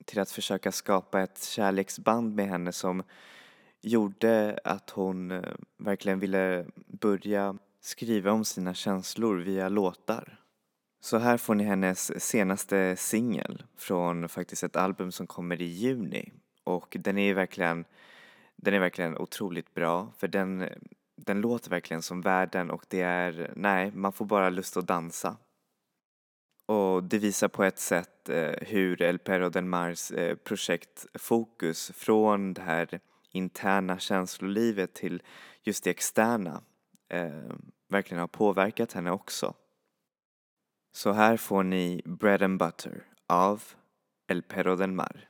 till 0.05 0.19
att 0.19 0.31
försöka 0.31 0.71
skapa 0.71 1.21
ett 1.21 1.43
kärleksband 1.43 2.35
med 2.35 2.47
henne 2.47 2.71
som 2.71 3.03
gjorde 3.85 4.59
att 4.63 4.89
hon 4.89 5.31
eh, 5.31 5.53
verkligen 5.77 6.19
ville 6.19 6.65
börja 6.87 7.57
skriva 7.81 8.31
om 8.31 8.45
sina 8.45 8.73
känslor 8.73 9.37
via 9.37 9.69
låtar. 9.69 10.39
Så 11.01 11.17
här 11.17 11.37
får 11.37 11.55
ni 11.55 11.63
hennes 11.63 12.23
senaste 12.23 12.95
singel 12.95 13.63
från 13.77 14.29
faktiskt 14.29 14.63
ett 14.63 14.75
album 14.75 15.11
som 15.11 15.27
kommer 15.27 15.61
i 15.61 15.65
juni 15.65 16.31
och 16.63 16.97
den 16.99 17.17
är 17.17 17.33
verkligen 17.33 17.85
den 18.55 18.73
är 18.73 18.79
verkligen 18.79 19.17
otroligt 19.17 19.73
bra 19.73 20.11
för 20.17 20.27
den, 20.27 20.69
den 21.15 21.41
låter 21.41 21.69
verkligen 21.69 22.01
som 22.01 22.21
världen 22.21 22.71
och 22.71 22.85
det 22.87 23.01
är, 23.01 23.53
nej, 23.55 23.91
man 23.91 24.13
får 24.13 24.25
bara 24.25 24.49
lust 24.49 24.77
att 24.77 24.87
dansa. 24.87 25.37
Och 26.65 27.03
det 27.03 27.17
visar 27.17 27.47
på 27.47 27.63
ett 27.63 27.79
sätt 27.79 28.29
eh, 28.29 28.53
hur 28.61 29.01
El 29.01 29.19
Perro 29.19 29.49
del 29.49 29.65
Mars 29.65 30.07
projekt 30.07 30.43
projektfokus 30.43 31.91
från 31.95 32.53
det 32.53 32.61
här 32.61 32.99
interna 33.35 33.99
känslolivet 33.99 34.93
till 34.93 35.23
just 35.63 35.83
det 35.83 35.89
externa 35.89 36.63
eh, 37.09 37.53
verkligen 37.89 38.21
har 38.21 38.27
påverkat 38.27 38.93
henne 38.93 39.11
också. 39.11 39.53
Så 40.91 41.11
här 41.11 41.37
får 41.37 41.63
ni 41.63 42.01
Bread 42.05 42.41
and 42.41 42.59
Butter 42.59 43.07
av 43.27 43.63
El 44.27 44.41
Perro 44.41 44.75
del 44.75 44.91
Mar. 44.91 45.29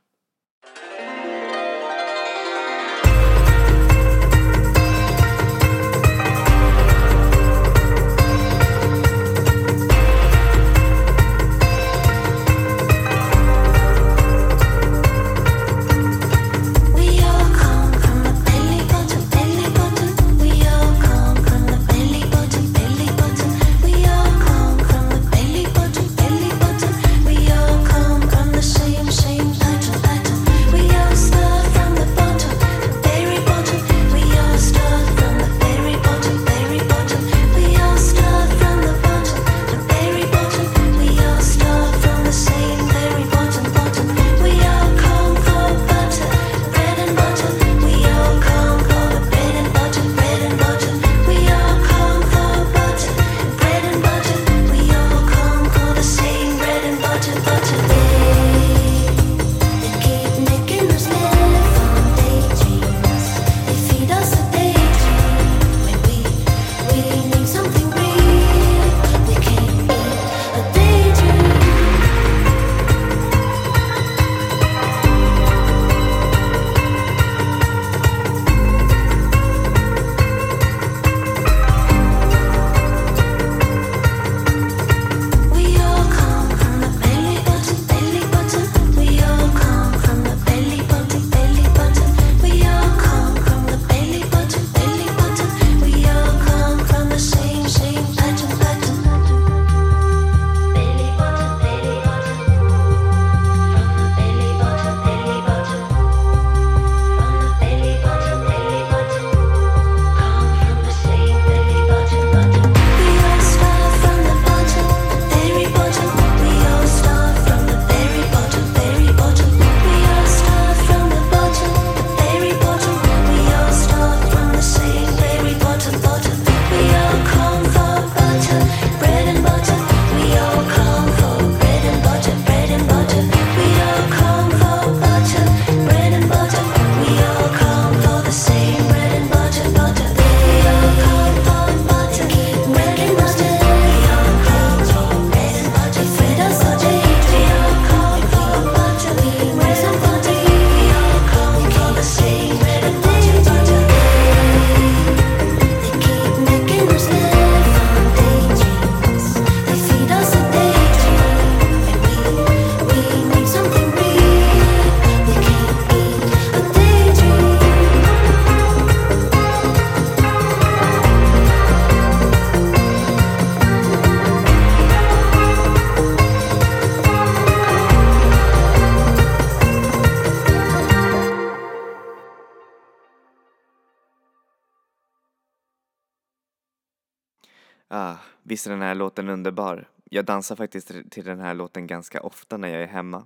Visst 188.45 188.67
är 188.67 188.71
den 188.71 188.81
här 188.81 188.95
låten 188.95 189.29
underbar? 189.29 189.89
Jag 190.03 190.25
dansar 190.25 190.55
faktiskt 190.55 190.91
till 191.11 191.25
den 191.25 191.39
här 191.39 191.53
låten 191.53 191.87
ganska 191.87 192.21
ofta 192.21 192.57
när 192.57 192.67
jag 192.67 192.83
är 192.83 192.87
hemma. 192.87 193.25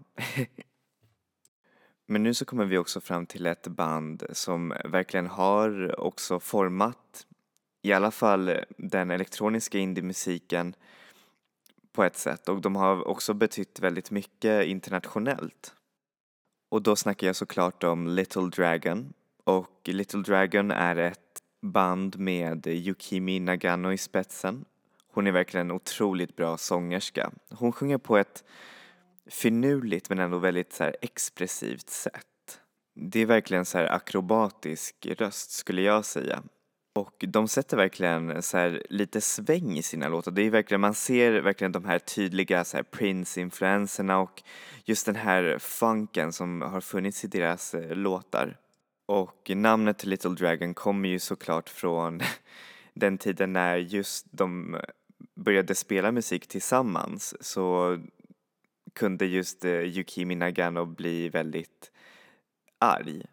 Men 2.06 2.24
nu 2.24 2.34
så 2.34 2.46
kommer 2.46 2.66
vi 2.66 2.78
också 2.78 3.02
fram 3.02 3.26
till 3.26 3.46
ett 3.46 3.68
band 3.68 4.24
som 4.32 4.74
verkligen 4.86 5.28
har 5.28 6.00
också 6.00 6.40
format 6.40 7.26
i 7.82 7.94
alla 7.94 8.12
fall 8.12 8.52
den 8.78 9.12
elektroniska 9.12 9.78
indiemusiken 9.78 10.76
på 11.92 12.04
ett 12.04 12.18
sätt 12.18 12.50
och 12.50 12.62
de 12.62 12.76
har 12.76 13.08
också 13.08 13.34
betytt 13.34 13.80
väldigt 13.80 14.12
mycket 14.12 14.66
internationellt. 14.66 15.76
Och 16.70 16.82
då 16.82 16.96
snackar 16.96 17.28
jag 17.28 17.36
såklart 17.36 17.84
om 17.84 18.08
Little 18.08 18.50
Dragon 18.50 19.14
och 19.44 19.82
Little 19.86 20.22
Dragon 20.22 20.72
är 20.72 20.96
ett 20.96 21.44
band 21.62 22.20
med 22.20 22.68
Yukimi 22.68 23.40
Nagano 23.40 23.92
i 23.92 23.98
spetsen. 23.98 24.66
Hon 25.20 25.28
är 25.28 25.32
verkligen 25.32 25.68
en 25.68 25.76
otroligt 25.76 26.36
bra 26.36 26.58
sångerska. 26.58 27.32
Hon 27.52 27.72
sjunger 27.72 27.98
på 27.98 28.18
ett 28.18 28.44
finurligt 29.30 30.10
men 30.10 30.20
ändå 30.20 30.38
väldigt 30.38 30.74
så 30.74 30.92
expressivt 31.02 31.90
sätt. 31.90 32.60
Det 32.96 33.20
är 33.20 33.26
verkligen 33.26 33.66
så 33.66 33.78
här 33.78 33.86
akrobatisk 33.94 35.08
röst 35.18 35.52
skulle 35.52 35.82
jag 35.82 36.06
säga. 36.06 36.44
Och 36.96 37.26
de 37.28 37.48
sätter 37.48 37.78
verkligen 37.78 38.44
så 38.44 38.58
här 38.58 38.84
lite 38.90 39.22
sväng 39.22 39.78
i 39.78 39.84
sina 39.84 40.08
låtar. 40.08 40.32
Det 40.32 40.42
är 40.42 40.50
verkligen, 40.50 40.82
man 40.82 40.94
ser 40.94 41.42
verkligen 41.42 41.72
de 41.72 41.86
här 41.86 42.00
tydliga 42.00 42.64
så 42.64 42.78
här 42.78 42.84
Prince-influenserna 42.84 44.18
och 44.18 44.44
just 44.86 45.06
den 45.06 45.16
här 45.16 45.58
funken 45.60 46.34
som 46.34 46.62
har 46.62 46.82
funnits 46.82 47.24
i 47.24 47.28
deras 47.28 47.74
eh, 47.74 47.96
låtar. 47.96 48.58
Och 49.06 49.52
namnet 49.56 50.06
Little 50.06 50.32
Dragon 50.36 50.74
kommer 50.74 51.10
ju 51.10 51.20
såklart 51.20 51.70
från 51.70 52.22
den 52.94 53.18
tiden 53.18 53.54
när 53.54 53.78
just 53.78 54.26
de 54.32 54.80
började 55.40 55.76
spela 55.76 56.12
musik 56.12 56.48
tillsammans 56.48 57.36
så 57.40 57.98
kunde 58.96 59.26
just 59.26 59.66
eh, 59.66 59.72
Yukimi 59.72 60.36
Nagano 60.36 60.86
bli 60.86 61.30
väldigt 61.30 61.92
arg. 62.80 63.26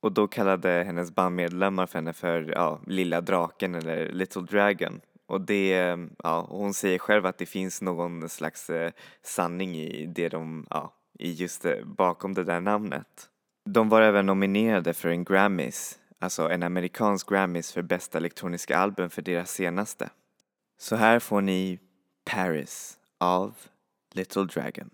Och 0.00 0.12
då 0.12 0.28
kallade 0.28 0.68
hennes 0.86 1.14
bandmedlemmar 1.14 1.86
för 1.86 1.98
henne 1.98 2.12
för 2.12 2.52
ja, 2.54 2.80
Lilla 2.86 3.20
Draken 3.20 3.74
eller 3.74 4.12
Little 4.12 4.42
Dragon. 4.42 5.00
Och 5.26 5.40
det, 5.40 5.98
ja, 6.22 6.46
hon 6.50 6.74
säger 6.74 6.98
själv 6.98 7.26
att 7.26 7.38
det 7.38 7.46
finns 7.46 7.82
någon 7.82 8.28
slags 8.28 8.70
eh, 8.70 8.92
sanning 9.22 9.76
i 9.76 10.06
det 10.06 10.28
de, 10.28 10.66
ja, 10.70 10.94
i 11.18 11.32
just 11.32 11.64
eh, 11.64 11.84
bakom 11.84 12.34
det 12.34 12.44
där 12.44 12.60
namnet. 12.60 13.28
De 13.64 13.88
var 13.88 14.00
även 14.00 14.26
nominerade 14.26 14.94
för 14.94 15.08
en 15.08 15.24
Grammys, 15.24 15.98
alltså 16.18 16.50
en 16.50 16.62
amerikansk 16.62 17.28
Grammys 17.28 17.72
för 17.72 17.82
bästa 17.82 18.18
elektroniska 18.18 18.78
album 18.78 19.10
för 19.10 19.22
deras 19.22 19.50
senaste. 19.50 20.10
Så 20.82 20.96
här 20.96 21.18
får 21.18 21.40
ni 21.40 21.78
Paris 22.24 22.98
av 23.18 23.54
Little 24.14 24.44
Dragon. 24.44 24.90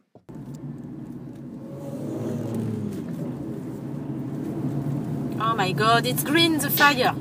Oh 5.40 5.56
my 5.56 5.72
god, 5.72 6.06
it's 6.06 6.22
green 6.22 6.60
the 6.60 6.70
fire. 6.70 7.14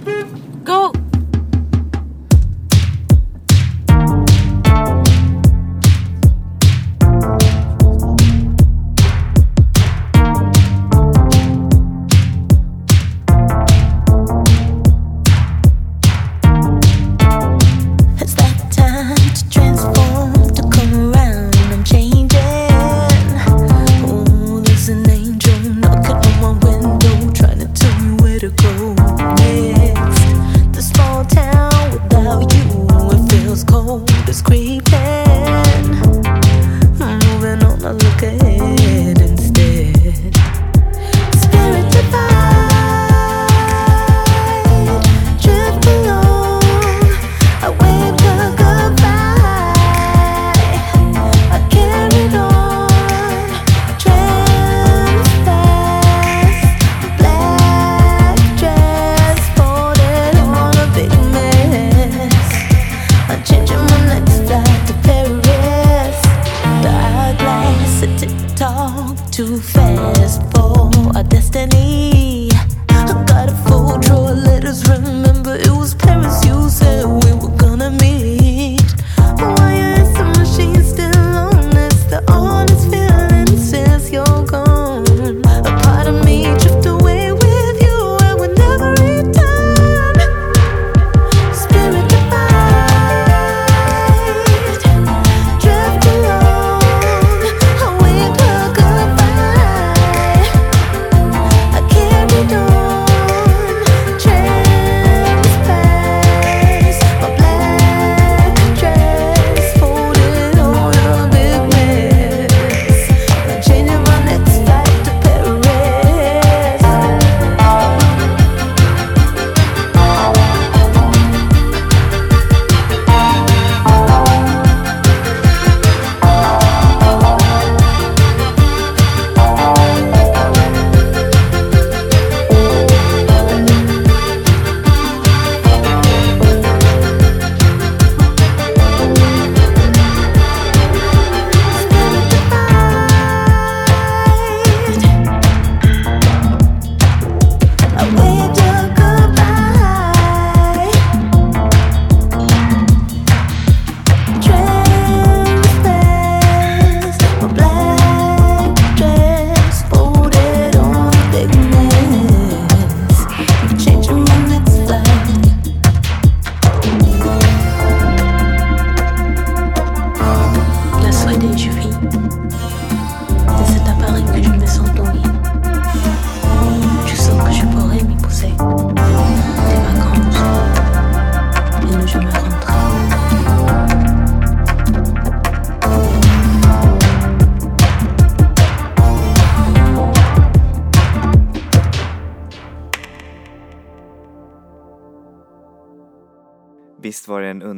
Go! 0.66 1.07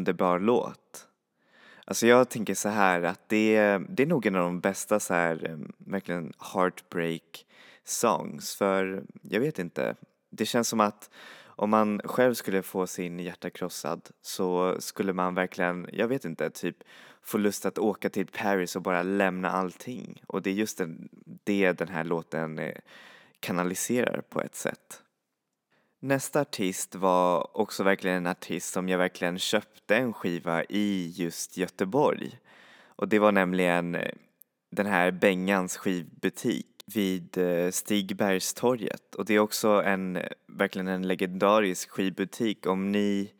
Underbar 0.10 0.39
låt. 0.39 1.08
Alltså 1.86 2.08
jag 2.08 2.30
tänker 2.30 2.54
så 2.54 2.69
här 2.69 3.04
att 3.04 3.30
det, 3.30 3.56
är- 3.56 3.86
det 3.89 4.04
är 4.04 4.08
nog 4.08 4.26
en 4.26 4.36
av 4.36 4.43
de 4.43 4.60
bästa 4.60 5.00
så 5.00 5.13
här, 5.13 5.45
ehm, 5.50 5.72
verkligen 5.78 6.34
heartbreak 6.54 7.45
songs 7.84 8.56
för 8.56 9.04
jag 9.22 9.39
vet 9.39 9.60
inte, 9.60 9.95
det 10.30 10.45
känns 10.45 10.67
som 10.67 10.80
att 10.80 11.10
om 11.58 11.69
man 11.69 12.02
själv 12.04 12.34
skulle 12.34 12.62
få 12.62 12.88
sin 12.88 13.19
hjärta 13.19 13.50
krossad 13.50 14.10
så 14.22 14.76
skulle 14.80 15.13
man 15.13 15.36
verkligen, 15.36 15.89
jag 15.93 16.08
vet 16.08 16.26
inte, 16.26 16.50
typ 16.50 16.78
få 17.22 17.38
lust 17.38 17.65
att 17.65 17.78
åka 17.78 18.10
till 18.10 18.28
Paris 18.28 18.76
och 18.76 18.82
bara 18.82 19.04
lämna 19.04 19.52
allting 19.52 20.22
och 20.28 20.41
det 20.41 20.50
är 20.50 20.54
just 20.54 20.82
det 21.43 21.72
den 21.74 21.88
här 21.89 22.04
låten 22.04 22.60
eh, 22.60 22.76
kanaliserar 23.39 24.22
på 24.30 24.41
ett 24.41 24.56
sätt. 24.56 25.04
Nästa 26.02 26.42
artist 26.42 26.96
var 26.96 27.58
också 27.58 27.84
verkligen 27.84 28.18
en 28.18 28.28
artist 28.28 28.74
som 28.74 28.90
jag 28.90 28.98
verkligen 28.98 29.40
köpte 29.40 29.96
en 29.96 30.14
skiva 30.14 30.64
i 30.64 31.14
just 31.16 31.58
Göteborg. 31.58 32.40
Och 32.86 33.08
det 33.08 33.20
var 33.20 33.32
nämligen 33.32 33.96
eh, 33.96 34.12
den 34.72 34.86
här 34.86 35.12
Bengans 35.12 35.78
skivbutik 35.78 36.68
vid 36.86 37.38
eh, 37.38 37.72
Stigbergstorget. 37.72 39.16
Och 39.16 39.26
det 39.26 39.34
är 39.34 39.40
också 39.40 39.68
en, 39.86 40.22
verkligen 40.48 40.88
en 40.88 41.08
legendarisk 41.08 41.90
skivbutik. 41.90 42.66
Om 42.66 42.92
ni 42.92 43.32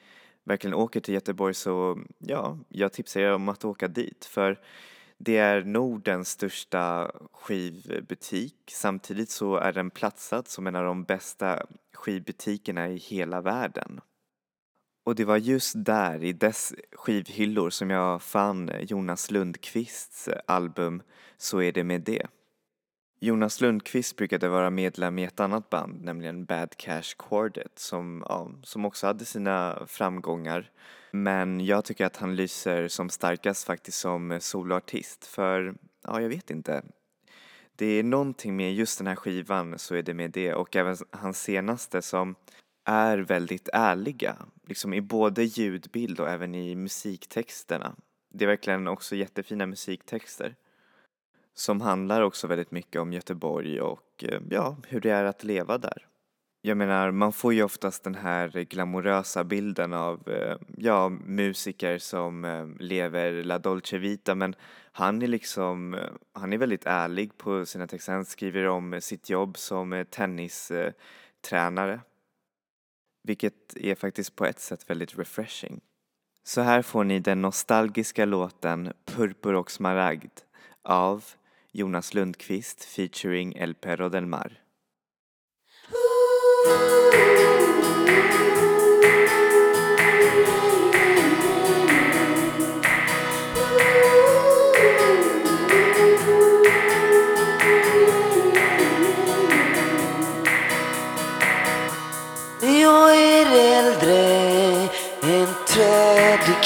verkligen 0.44 0.74
åker 0.74 1.00
till 1.00 1.14
Göteborg 1.14 1.54
så, 1.54 2.00
ja, 2.18 2.58
jag 2.70 2.94
tipsar 2.94 3.22
er 3.22 3.34
om 3.34 3.50
att 3.50 3.66
åka 3.66 3.88
dit. 3.88 4.26
För 4.26 4.60
det 5.22 5.38
är 5.38 5.64
Nordens 5.64 6.30
största 6.30 7.12
skivbutik. 7.34 8.56
Samtidigt 8.72 9.30
så 9.30 9.56
är 9.56 9.74
den 9.74 9.90
platsad 9.90 10.48
som 10.48 10.68
en 10.68 10.76
av 10.76 10.86
de 10.86 11.04
bästa 11.04 11.66
skivbutikerna 11.94 12.88
i 12.90 12.98
hela 12.98 13.42
världen. 13.42 14.02
Och 15.06 15.16
det 15.16 15.26
var 15.26 15.38
just 15.38 15.74
där, 15.78 16.24
i 16.24 16.34
dess 16.34 16.74
skivhyllor, 16.92 17.70
som 17.70 17.90
jag 17.90 18.22
fann 18.22 18.72
Jonas 18.82 19.32
Lundqvists 19.32 20.30
album 20.48 21.02
Så 21.38 21.62
är 21.62 21.72
det 21.72 21.84
med 21.84 22.02
det. 22.02 22.28
Jonas 23.20 23.62
Lundqvist 23.62 24.16
brukade 24.16 24.50
vara 24.50 24.70
medlem 24.70 25.20
i 25.20 25.24
ett 25.24 25.40
annat 25.40 25.70
band, 25.70 26.02
nämligen 26.02 26.46
Bad 26.46 26.78
Cash 26.78 27.16
Quartet, 27.18 27.80
som, 27.80 28.24
ja, 28.30 28.52
som 28.64 28.86
också 28.86 29.08
hade 29.08 29.26
sina 29.26 29.86
framgångar. 29.88 30.72
Men 31.12 31.66
jag 31.66 31.86
tycker 31.86 32.06
att 32.06 32.18
han 32.18 32.36
lyser 32.36 32.88
som 32.88 33.10
starkast 33.10 33.66
faktiskt 33.66 34.00
som 34.00 34.38
soloartist, 34.42 35.26
för, 35.26 35.76
ja, 36.04 36.22
jag 36.22 36.30
vet 36.30 36.52
inte. 36.52 36.84
Det 37.76 37.86
är 37.86 38.04
någonting 38.04 38.56
med 38.56 38.74
just 38.74 38.98
den 38.98 39.08
här 39.08 39.16
skivan, 39.16 39.80
så 39.80 39.96
är 39.96 40.02
det 40.02 40.14
med 40.14 40.32
det, 40.32 40.54
och 40.54 40.76
även 40.76 40.98
hans 41.12 41.42
senaste 41.42 42.02
som 42.02 42.36
är 42.86 43.18
väldigt 43.18 43.70
ärliga, 43.74 44.36
liksom 44.68 44.94
i 44.94 45.02
både 45.02 45.44
ljudbild 45.44 46.20
och 46.20 46.30
även 46.30 46.56
i 46.56 46.76
musiktexterna. 46.76 47.96
Det 48.30 48.46
är 48.46 48.50
verkligen 48.50 48.88
också 48.88 49.16
jättefina 49.16 49.66
musiktexter 49.66 50.56
som 51.54 51.82
handlar 51.82 52.22
också 52.22 52.48
väldigt 52.48 52.72
mycket 52.72 53.02
om 53.02 53.14
Göteborg 53.14 53.82
och 53.82 54.24
eh, 54.24 54.42
ja, 54.50 54.78
hur 54.88 55.02
det 55.02 55.10
är 55.10 55.24
att 55.24 55.44
leva 55.44 55.78
där. 55.78 56.09
Jag 56.62 56.78
menar, 56.78 57.12
man 57.12 57.34
får 57.34 57.54
ju 57.54 57.64
oftast 57.64 58.04
den 58.04 58.16
här 58.16 58.50
glamorösa 58.50 59.44
bilden 59.44 59.94
av, 59.94 60.30
eh, 60.30 60.58
ja, 60.78 61.10
musiker 61.10 61.98
som 61.98 62.46
eh, 62.46 62.68
lever 62.80 63.44
la 63.44 63.60
dolce 63.60 63.98
vita 63.98 64.36
men 64.36 64.56
han 64.92 65.22
är 65.22 65.28
liksom, 65.28 65.94
eh, 65.94 66.10
han 66.34 66.54
är 66.54 66.58
väldigt 66.58 66.86
ärlig 66.86 67.38
på 67.38 67.66
sina 67.66 67.88
texter. 67.88 68.14
Han 68.14 68.26
skriver 68.26 68.68
om 68.68 69.02
sitt 69.02 69.30
jobb 69.30 69.58
som 69.58 70.06
tennistränare. 70.10 72.02
Vilket 73.24 73.78
är 73.78 73.96
faktiskt 73.96 74.36
på 74.36 74.46
ett 74.46 74.60
sätt 74.60 74.90
väldigt 74.90 75.18
refreshing. 75.18 75.82
Så 76.44 76.62
här 76.62 76.82
får 76.82 77.04
ni 77.04 77.20
den 77.20 77.42
nostalgiska 77.42 78.26
låten 78.26 78.94
Purpur 79.06 79.56
och 79.56 79.72
smaragd 79.72 80.40
av 80.84 81.26
Jonas 81.72 82.14
Lundqvist 82.14 82.84
featuring 82.84 83.56
El 83.56 83.76
Perro 83.76 84.10
del 84.10 84.26
Mar. 84.26 84.69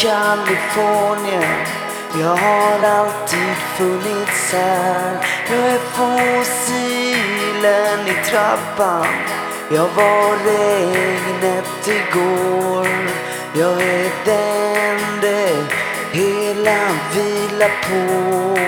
Kalifornien. 0.03 1.65
Jag 2.19 2.35
har 2.35 2.87
alltid 2.87 3.55
funnits 3.77 4.53
här. 4.53 5.25
Jag 5.49 5.59
är 5.59 5.79
fossilen 5.79 6.67
i 8.07 8.13
trappan. 8.29 9.42
Jag 9.69 9.87
var 9.95 10.37
regnet 10.45 11.87
igår. 11.87 12.87
Jag 13.53 13.81
är 13.81 14.11
den 14.25 15.21
det 15.21 15.65
hela 16.11 16.79
vilar 17.13 17.71
på. 17.83 18.59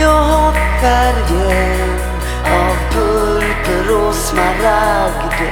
Jag 0.00 0.22
har 0.22 0.52
färgen 0.80 2.00
av 2.44 2.92
purpur 2.92 4.06
och 4.06 4.14
smaragd. 4.14 5.42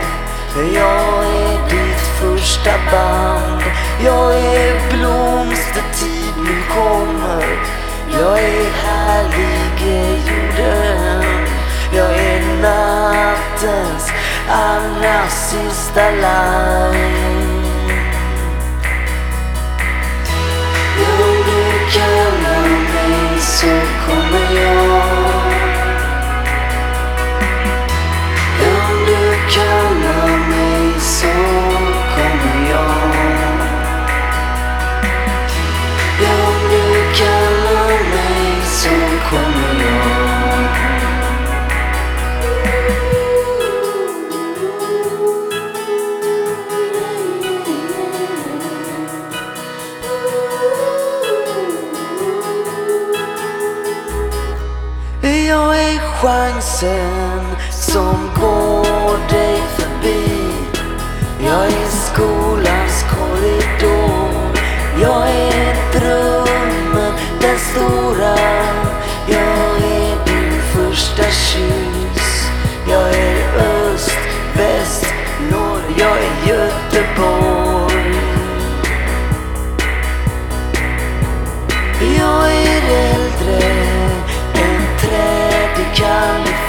Jag 0.57 1.25
är 1.25 1.71
ditt 1.71 2.01
första 2.21 2.73
band. 2.91 3.63
Jag 4.05 4.35
är 4.35 4.93
blomstertid 4.93 6.35
nu 6.37 6.63
kommer. 6.75 7.45
Jag 8.13 8.39
är 8.39 8.71
härlige 8.71 10.11
jorden. 10.11 11.24
Jag 11.97 12.17
är 12.17 12.63
nattens 12.63 14.13
allra 14.49 15.29
sista 15.29 16.11
larm 16.11 17.44
Jag 56.25 56.49
är 56.49 56.61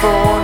Kalifornien 0.05 0.34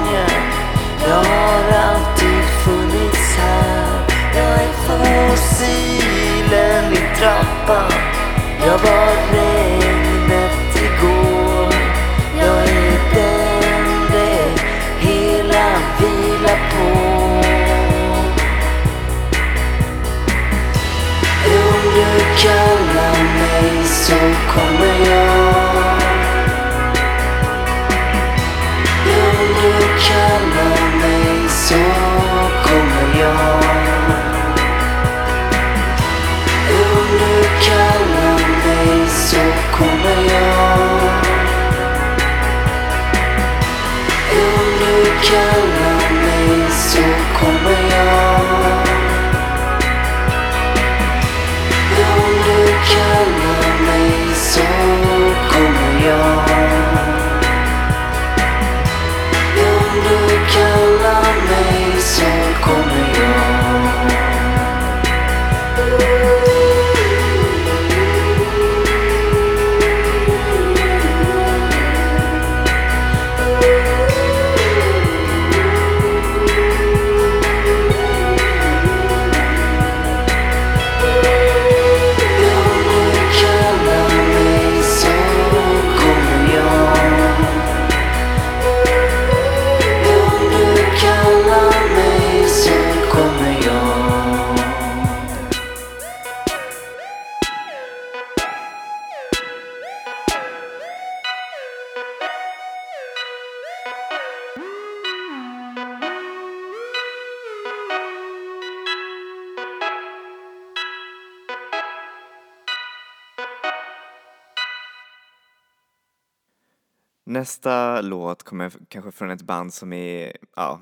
Nästa 117.32 118.02
låt 118.02 118.44
kommer 118.44 118.74
kanske 118.88 119.12
från 119.12 119.30
ett 119.32 119.42
band 119.42 119.74
som 119.74 119.94
är, 119.94 120.38
ja, 120.56 120.82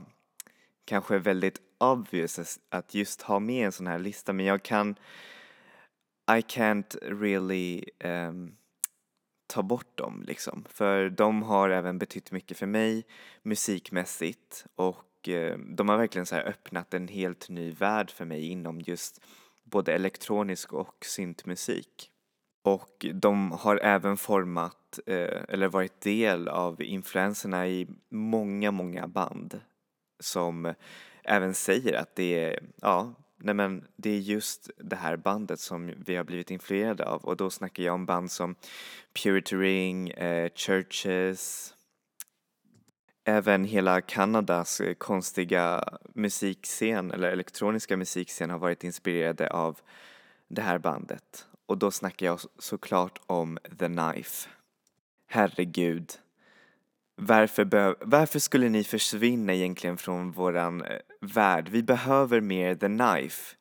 kanske 0.85 1.17
väldigt 1.17 1.62
obvious 1.77 2.59
att 2.69 2.95
just 2.95 3.21
ha 3.21 3.39
med 3.39 3.65
en 3.65 3.71
sån 3.71 3.88
här 3.88 4.00
lista 4.00 4.33
men 4.33 4.45
jag 4.45 4.63
kan 4.63 4.95
I 6.31 6.41
can't 6.41 6.97
really 7.02 7.83
um, 8.04 8.56
ta 9.47 9.63
bort 9.63 9.97
dem 9.97 10.23
liksom. 10.27 10.65
För 10.69 11.10
de 11.10 11.43
har 11.43 11.69
även 11.69 11.97
betytt 11.97 12.31
mycket 12.31 12.58
för 12.58 12.67
mig 12.67 13.06
musikmässigt 13.43 14.65
och 14.75 15.27
uh, 15.27 15.58
de 15.58 15.89
har 15.89 15.97
verkligen 15.97 16.25
så 16.25 16.35
här 16.35 16.47
öppnat 16.47 16.93
en 16.93 17.08
helt 17.08 17.50
ny 17.50 17.71
värld 17.71 18.12
för 18.12 18.25
mig 18.25 18.47
inom 18.47 18.81
just 18.81 19.21
både 19.63 19.93
elektronisk 19.93 20.73
och 20.73 21.06
syntmusik. 21.06 22.12
Och 22.62 23.06
de 23.13 23.52
har 23.52 23.77
även 23.77 24.17
format 24.17 24.79
uh, 25.08 25.44
eller 25.50 25.67
varit 25.67 26.02
del 26.02 26.48
av 26.48 26.81
influenserna 26.81 27.67
i 27.67 27.87
många, 28.10 28.71
många 28.71 29.08
band 29.08 29.60
som 30.19 30.73
även 31.23 31.54
säger 31.54 31.94
att 31.94 32.15
det 32.15 32.44
är, 32.44 32.60
ja, 32.81 33.13
nej 33.37 33.54
men 33.54 33.87
det 33.96 34.10
är 34.10 34.19
just 34.19 34.69
det 34.77 34.96
här 34.96 35.17
bandet 35.17 35.60
som 35.60 35.94
vi 36.06 36.15
har 36.15 36.23
blivit 36.23 36.52
influerade 36.52 37.06
av 37.06 37.21
och 37.21 37.37
då 37.37 37.50
snackar 37.50 37.83
jag 37.83 37.94
om 37.94 38.06
band 38.06 38.31
som 38.31 38.56
Purity 39.23 39.56
Ring, 39.56 40.10
eh, 40.10 40.50
Churches, 40.56 41.73
även 43.25 43.63
hela 43.63 44.02
Kanadas 44.02 44.81
konstiga 44.98 45.83
musikscen 46.15 47.12
eller 47.12 47.31
elektroniska 47.31 47.98
musikscen 47.98 48.50
har 48.50 48.60
varit 48.60 48.83
inspirerade 48.83 49.50
av 49.50 49.79
det 50.48 50.62
här 50.62 50.79
bandet. 50.79 51.46
Och 51.65 51.77
då 51.77 51.92
snackar 51.92 52.25
jag 52.25 52.40
såklart 52.60 53.19
om 53.25 53.60
The 53.79 53.87
Knife. 53.87 54.50
Herregud, 55.32 56.12
varför, 57.15 57.96
varför 58.06 58.40
skulle 58.40 58.69
ni 58.69 58.84
försvinna 58.84 59.54
egentligen 59.54 59.98
från 59.98 60.32
våran 60.32 60.82
eh, 60.82 60.98
värld? 61.21 61.69
Vi 61.69 61.84
behöver 61.84 62.42
mer 62.42 62.75
The 62.75 62.88
Knife. 62.88 63.56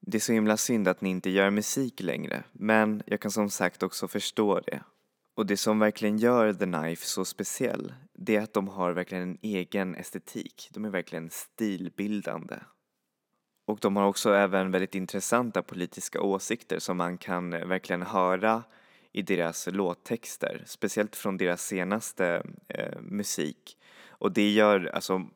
Det 0.00 0.18
är 0.18 0.20
så 0.20 0.32
himla 0.32 0.56
synd 0.56 0.88
att 0.88 1.00
ni 1.00 1.10
inte 1.10 1.30
gör 1.30 1.50
musik 1.50 2.00
längre, 2.00 2.44
men 2.52 3.02
jag 3.06 3.20
kan 3.20 3.30
som 3.30 3.50
sagt 3.50 3.82
också 3.82 4.08
förstå 4.08 4.60
det. 4.60 4.82
Och 5.34 5.46
det 5.46 5.56
som 5.56 5.78
verkligen 5.78 6.18
gör 6.18 6.52
The 6.52 6.64
Knife 6.64 7.06
så 7.06 7.24
speciell, 7.24 7.94
det 8.12 8.36
är 8.36 8.42
att 8.42 8.54
de 8.54 8.68
har 8.68 8.92
verkligen 8.92 9.22
en 9.22 9.38
egen 9.42 9.94
estetik. 9.94 10.68
De 10.72 10.84
är 10.84 10.90
verkligen 10.90 11.30
stilbildande. 11.30 12.56
Och 13.66 13.78
de 13.80 13.96
har 13.96 14.06
också 14.06 14.34
även 14.34 14.70
väldigt 14.70 14.94
intressanta 14.94 15.62
politiska 15.62 16.20
åsikter 16.20 16.78
som 16.78 16.96
man 16.96 17.18
kan 17.18 17.52
eh, 17.52 17.66
verkligen 17.66 18.02
höra 18.02 18.62
i 19.18 19.22
deras 19.22 19.66
låttexter, 19.66 20.62
speciellt 20.66 21.16
från 21.16 21.36
deras 21.36 21.62
senaste 21.66 22.42
eh, 22.68 23.00
musik. 23.00 23.76
Och 24.08 24.32
det 24.32 24.50
gör, 24.50 24.90
alltså, 24.94 25.26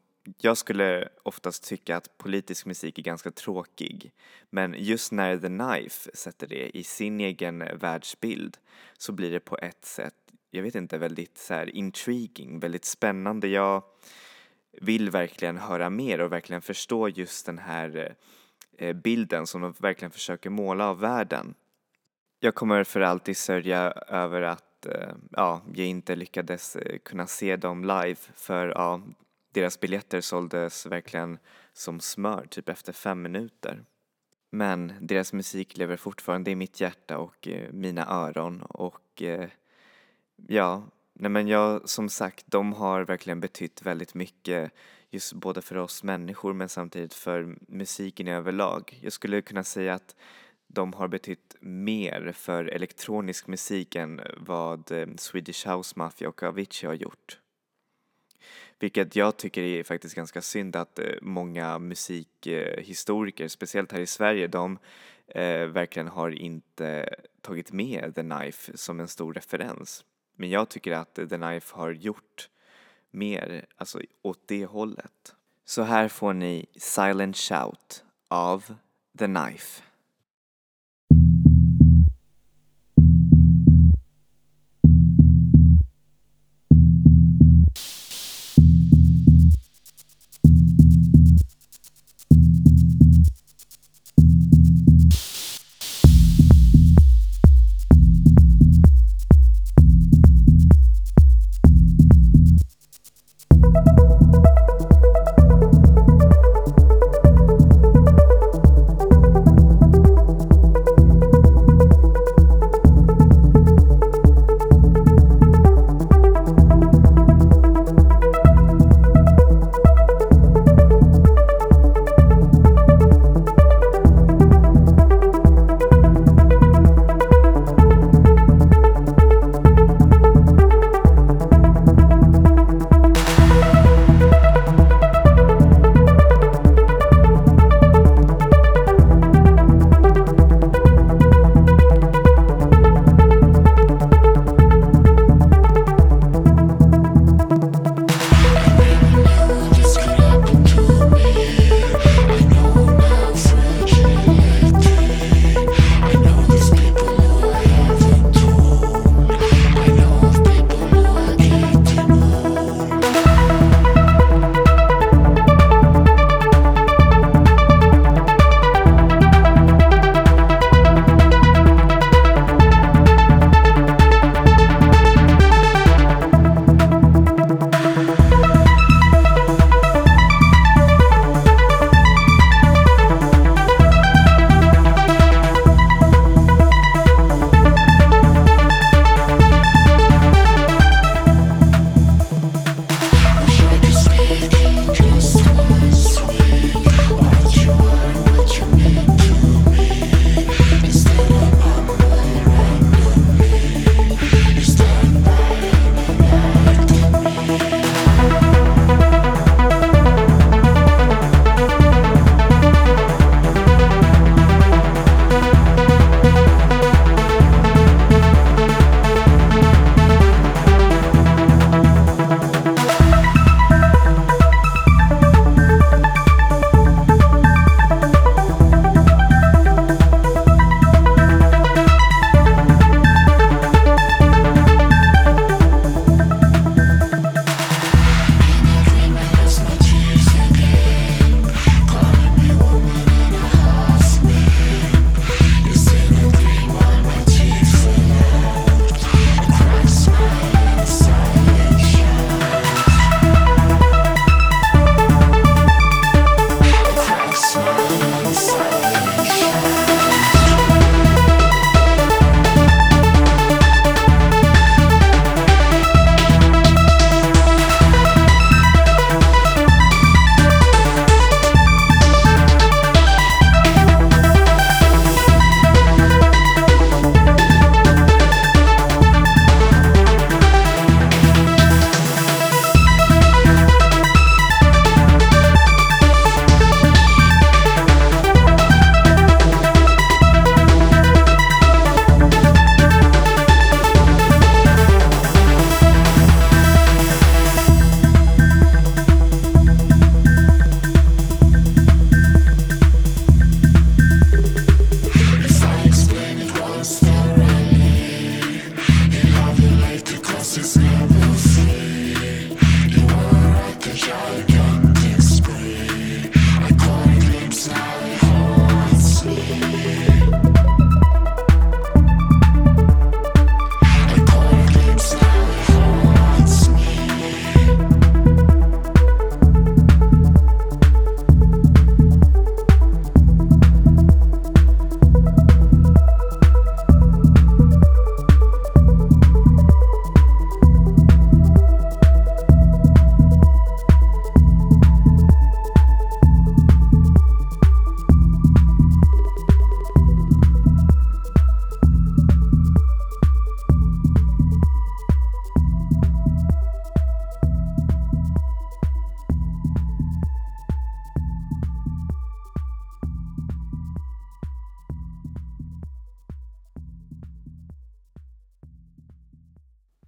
jag 0.40 0.58
skulle 0.58 1.08
oftast 1.22 1.68
tycka 1.68 1.96
att 1.96 2.18
politisk 2.18 2.66
musik 2.66 2.98
är 2.98 3.02
ganska 3.02 3.30
tråkig, 3.30 4.12
men 4.50 4.74
just 4.78 5.12
när 5.12 5.38
The 5.38 5.46
Knife 5.46 6.10
sätter 6.14 6.46
det 6.46 6.76
i 6.76 6.84
sin 6.84 7.20
egen 7.20 7.78
världsbild 7.78 8.56
så 8.98 9.12
blir 9.12 9.30
det 9.30 9.40
på 9.40 9.58
ett 9.58 9.84
sätt, 9.84 10.14
jag 10.50 10.62
vet 10.62 10.74
inte, 10.74 10.98
väldigt 10.98 11.38
så 11.38 11.54
här 11.54 11.76
intriguing, 11.76 12.60
väldigt 12.60 12.84
spännande. 12.84 13.48
Jag 13.48 13.82
vill 14.80 15.10
verkligen 15.10 15.58
höra 15.58 15.90
mer 15.90 16.20
och 16.20 16.32
verkligen 16.32 16.62
förstå 16.62 17.08
just 17.08 17.46
den 17.46 17.58
här 17.58 18.14
eh, 18.78 18.92
bilden 18.92 19.46
som 19.46 19.60
de 19.60 19.74
verkligen 19.78 20.10
försöker 20.12 20.50
måla 20.50 20.88
av 20.88 21.00
världen. 21.00 21.54
Jag 22.44 22.54
kommer 22.54 22.84
för 22.84 23.00
alltid 23.00 23.36
sörja 23.36 23.90
över 24.08 24.42
att 24.42 24.86
eh, 24.86 25.14
ja, 25.30 25.62
jag 25.74 25.86
inte 25.86 26.16
lyckades 26.16 26.76
eh, 26.76 26.98
kunna 26.98 27.26
se 27.26 27.56
dem 27.56 27.84
live 27.84 28.16
för 28.34 28.68
ja, 28.68 29.00
deras 29.52 29.80
biljetter 29.80 30.20
såldes 30.20 30.86
verkligen 30.86 31.38
som 31.72 32.00
smör 32.00 32.46
typ 32.50 32.68
efter 32.68 32.92
fem 32.92 33.22
minuter. 33.22 33.84
Men 34.50 34.92
deras 35.00 35.32
musik 35.32 35.76
lever 35.76 35.96
fortfarande 35.96 36.50
i 36.50 36.54
mitt 36.54 36.80
hjärta 36.80 37.18
och 37.18 37.48
eh, 37.48 37.72
mina 37.72 38.06
öron 38.06 38.62
och 38.62 39.22
eh, 39.22 39.48
ja, 40.48 40.82
nej 41.12 41.30
men 41.30 41.48
jag 41.48 41.88
som 41.88 42.08
sagt, 42.08 42.44
de 42.48 42.72
har 42.72 43.04
verkligen 43.04 43.40
betytt 43.40 43.82
väldigt 43.82 44.14
mycket 44.14 44.72
just 45.10 45.32
både 45.32 45.62
för 45.62 45.76
oss 45.76 46.02
människor 46.02 46.52
men 46.52 46.68
samtidigt 46.68 47.14
för 47.14 47.56
musiken 47.68 48.28
i 48.28 48.32
överlag. 48.32 48.98
Jag 49.02 49.12
skulle 49.12 49.42
kunna 49.42 49.64
säga 49.64 49.94
att 49.94 50.14
de 50.72 50.92
har 50.92 51.08
betytt 51.08 51.56
mer 51.60 52.32
för 52.32 52.64
elektronisk 52.64 53.46
musik 53.46 53.96
än 53.96 54.20
vad 54.36 54.92
eh, 54.92 55.06
Swedish 55.16 55.68
House 55.68 55.94
Mafia 55.96 56.28
och 56.28 56.42
Avicii 56.42 56.86
har 56.86 56.94
gjort. 56.94 57.38
Vilket 58.78 59.16
jag 59.16 59.36
tycker 59.36 59.62
är 59.62 59.82
faktiskt 59.82 60.14
ganska 60.14 60.42
synd 60.42 60.76
att 60.76 60.98
eh, 60.98 61.06
många 61.22 61.78
musikhistoriker, 61.78 63.48
speciellt 63.48 63.92
här 63.92 64.00
i 64.00 64.06
Sverige, 64.06 64.46
de 64.46 64.78
eh, 65.26 65.66
verkligen 65.66 66.08
har 66.08 66.30
inte 66.30 67.14
tagit 67.40 67.72
med 67.72 68.14
The 68.14 68.22
Knife 68.22 68.76
som 68.76 69.00
en 69.00 69.08
stor 69.08 69.34
referens. 69.34 70.04
Men 70.36 70.50
jag 70.50 70.68
tycker 70.68 70.92
att 70.92 71.14
The 71.14 71.36
Knife 71.36 71.76
har 71.76 71.92
gjort 71.92 72.48
mer, 73.10 73.66
alltså 73.76 74.00
åt 74.22 74.40
det 74.46 74.64
hållet. 74.64 75.34
Så 75.64 75.82
här 75.82 76.08
får 76.08 76.32
ni 76.32 76.66
Silent 76.76 77.36
Shout 77.36 78.04
av 78.28 78.74
The 79.18 79.26
Knife. 79.26 79.82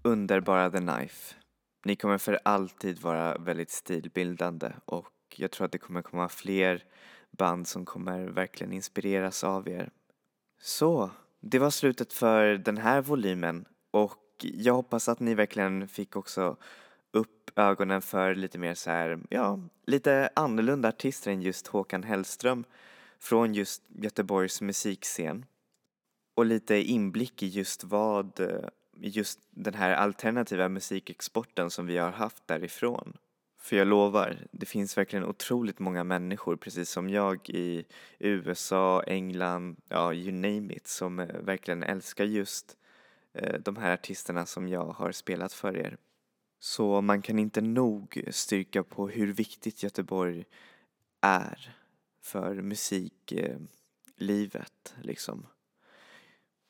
Underbara 0.05 0.71
The 0.71 0.79
Knife. 0.79 1.35
Ni 1.85 1.97
kommer 1.97 2.19
för 2.19 2.41
alltid 2.43 2.99
vara 2.99 3.39
väldigt 3.39 3.71
stilbildande 3.71 4.73
och 4.85 5.13
jag 5.37 5.51
tror 5.51 5.65
att 5.65 5.73
det 5.73 5.79
kommer 5.79 6.03
komma 6.03 6.29
fler 6.29 6.85
band 7.31 7.69
som 7.69 7.85
kommer 7.85 8.27
verkligen 8.27 8.73
inspireras 8.73 9.45
av 9.45 9.69
er. 9.69 9.91
Så, 10.61 11.11
det 11.41 11.59
var 11.59 11.71
slutet 11.71 12.13
för 12.13 12.55
den 12.55 12.77
här 12.77 13.03
volymen 13.03 13.65
och 13.91 14.21
jag 14.41 14.75
hoppas 14.75 15.09
att 15.09 15.21
ni 15.21 15.35
verkligen 15.35 15.89
fick 15.89 16.17
också 16.17 16.57
upp 17.11 17.59
ögonen 17.59 18.03
för 18.03 18.35
lite 18.35 18.59
mer 18.59 18.75
så 18.75 18.91
här, 18.91 19.19
ja, 19.31 19.61
lite 19.87 20.31
annorlunda 20.37 20.89
artister 20.89 21.31
än 21.31 21.43
just 21.43 21.67
Håkan 21.67 22.03
Hellström 22.03 22.65
från 23.19 23.55
just 23.55 23.83
Göteborgs 23.89 24.61
musikscen. 24.61 25.47
Och 26.37 26.47
lite 26.47 26.77
inblick 26.77 27.43
i 27.43 27.47
just 27.47 27.85
vad, 27.85 28.41
eh, 28.41 28.69
just 28.97 29.41
den 29.51 29.75
här 29.75 29.95
alternativa 29.95 30.69
musikexporten 30.69 31.71
som 31.71 31.87
vi 31.87 31.97
har 31.97 32.11
haft 32.11 32.47
därifrån. 32.47 33.17
För 33.59 33.77
jag 33.77 33.87
lovar, 33.87 34.47
det 34.51 34.67
finns 34.67 34.99
verkligen 34.99 35.25
otroligt 35.25 35.79
många 35.79 36.05
människor, 36.05 36.57
precis 36.57 36.91
som 36.91 37.09
jag 37.09 37.51
i 37.51 37.85
USA, 38.19 39.03
England, 39.03 39.77
ja 39.89 40.15
you 40.15 40.33
name 40.33 40.75
it, 40.75 40.87
som 40.87 41.21
eh, 41.21 41.41
verkligen 41.41 41.83
älskar 41.83 42.25
just 42.25 42.77
eh, 43.33 43.61
de 43.61 43.77
här 43.77 43.93
artisterna 43.93 44.47
som 44.47 44.69
jag 44.69 44.85
har 44.85 45.13
spelat 45.13 45.53
för 45.53 45.77
er. 45.77 45.97
Så 46.59 47.01
man 47.01 47.23
kan 47.23 47.39
inte 47.39 47.61
nog 47.61 48.25
styrka 48.31 48.83
på 48.83 49.09
hur 49.09 49.33
viktigt 49.33 49.83
Göteborg 49.83 50.45
är 51.21 51.77
för 52.23 52.55
musiklivet 52.55 53.69
liksom. 55.03 55.47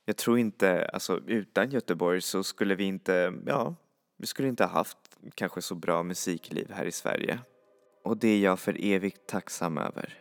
Jag 0.04 0.16
tror 0.16 0.38
inte, 0.38 0.84
alltså 0.84 1.20
utan 1.26 1.70
Göteborg 1.70 2.20
så 2.20 2.42
skulle 2.42 2.74
vi 2.74 2.84
inte, 2.84 3.34
ja, 3.46 3.74
vi 4.16 4.26
skulle 4.26 4.48
inte 4.48 4.64
ha 4.64 4.70
haft 4.70 4.98
kanske 5.34 5.62
så 5.62 5.74
bra 5.74 6.02
musikliv 6.02 6.70
här 6.72 6.84
i 6.84 6.92
Sverige. 6.92 7.38
Och 8.04 8.16
det 8.16 8.28
är 8.28 8.40
jag 8.40 8.58
för 8.58 8.76
evigt 8.80 9.26
tacksam 9.26 9.78
över. 9.78 10.18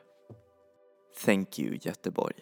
Thank 1.26 1.60
you 1.60 1.78
Göteborg. 1.82 2.36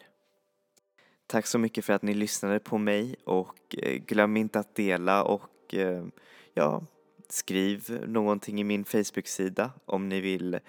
Tack 1.28 1.48
så 1.48 1.58
mycket 1.58 1.86
för 1.86 1.94
att 1.94 2.02
ni 2.02 2.14
lyssnade 2.14 2.60
på 2.60 2.78
mig 2.78 3.16
och 3.26 3.76
eh, 3.78 3.94
glöm 3.94 4.38
inte 4.38 4.60
att 4.60 4.76
dela 4.76 5.24
och 5.24 5.76
eh, 5.76 6.06
ja, 6.54 6.84
skriv 7.30 8.06
någonting 8.08 8.62
i 8.62 8.64
min 8.64 8.86
Facebook-sida 8.86 9.72
om 9.86 10.10
ni 10.10 10.22
vill 10.22 10.60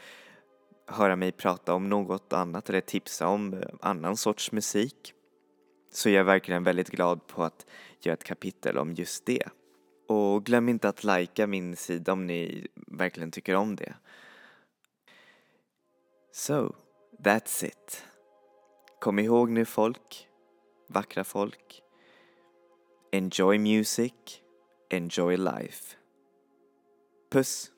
höra 0.87 1.17
mig 1.17 1.33
prata 1.33 1.75
om 1.75 1.89
något 1.89 2.33
annat 2.33 2.69
eller 2.69 2.81
tipsa 2.81 3.29
om 3.29 3.55
eh, 3.55 3.61
annan 3.81 4.17
sorts 4.17 4.53
musik. 4.53 5.15
Så 5.95 6.11
jag 6.11 6.21
är 6.21 6.25
verkligen 6.25 6.65
väldigt 6.65 6.91
glad 6.91 7.27
på 7.27 7.43
att 7.43 7.67
göra 8.01 8.13
ett 8.13 8.25
kapitel 8.25 8.79
om 8.79 8.95
just 8.95 9.27
det. 9.27 9.49
Och 10.09 10.45
glöm 10.45 10.69
inte 10.69 10.89
att 10.89 11.05
likea 11.05 11.47
min 11.47 11.77
sida 11.77 12.13
om 12.13 12.27
ni 12.27 12.67
verkligen 12.75 13.31
tycker 13.31 13.55
om 13.55 13.77
det. 13.77 13.95
So, 16.33 16.75
that's 17.19 17.65
it. 17.65 18.05
Kom 19.01 19.19
ihåg 19.19 19.51
nu 19.51 19.65
folk, 19.65 20.29
vackra 20.89 21.25
folk. 21.25 21.83
Enjoy 23.13 23.59
music, 23.59 24.13
enjoy 24.91 25.37
life. 25.37 25.97
Puss! 27.31 27.72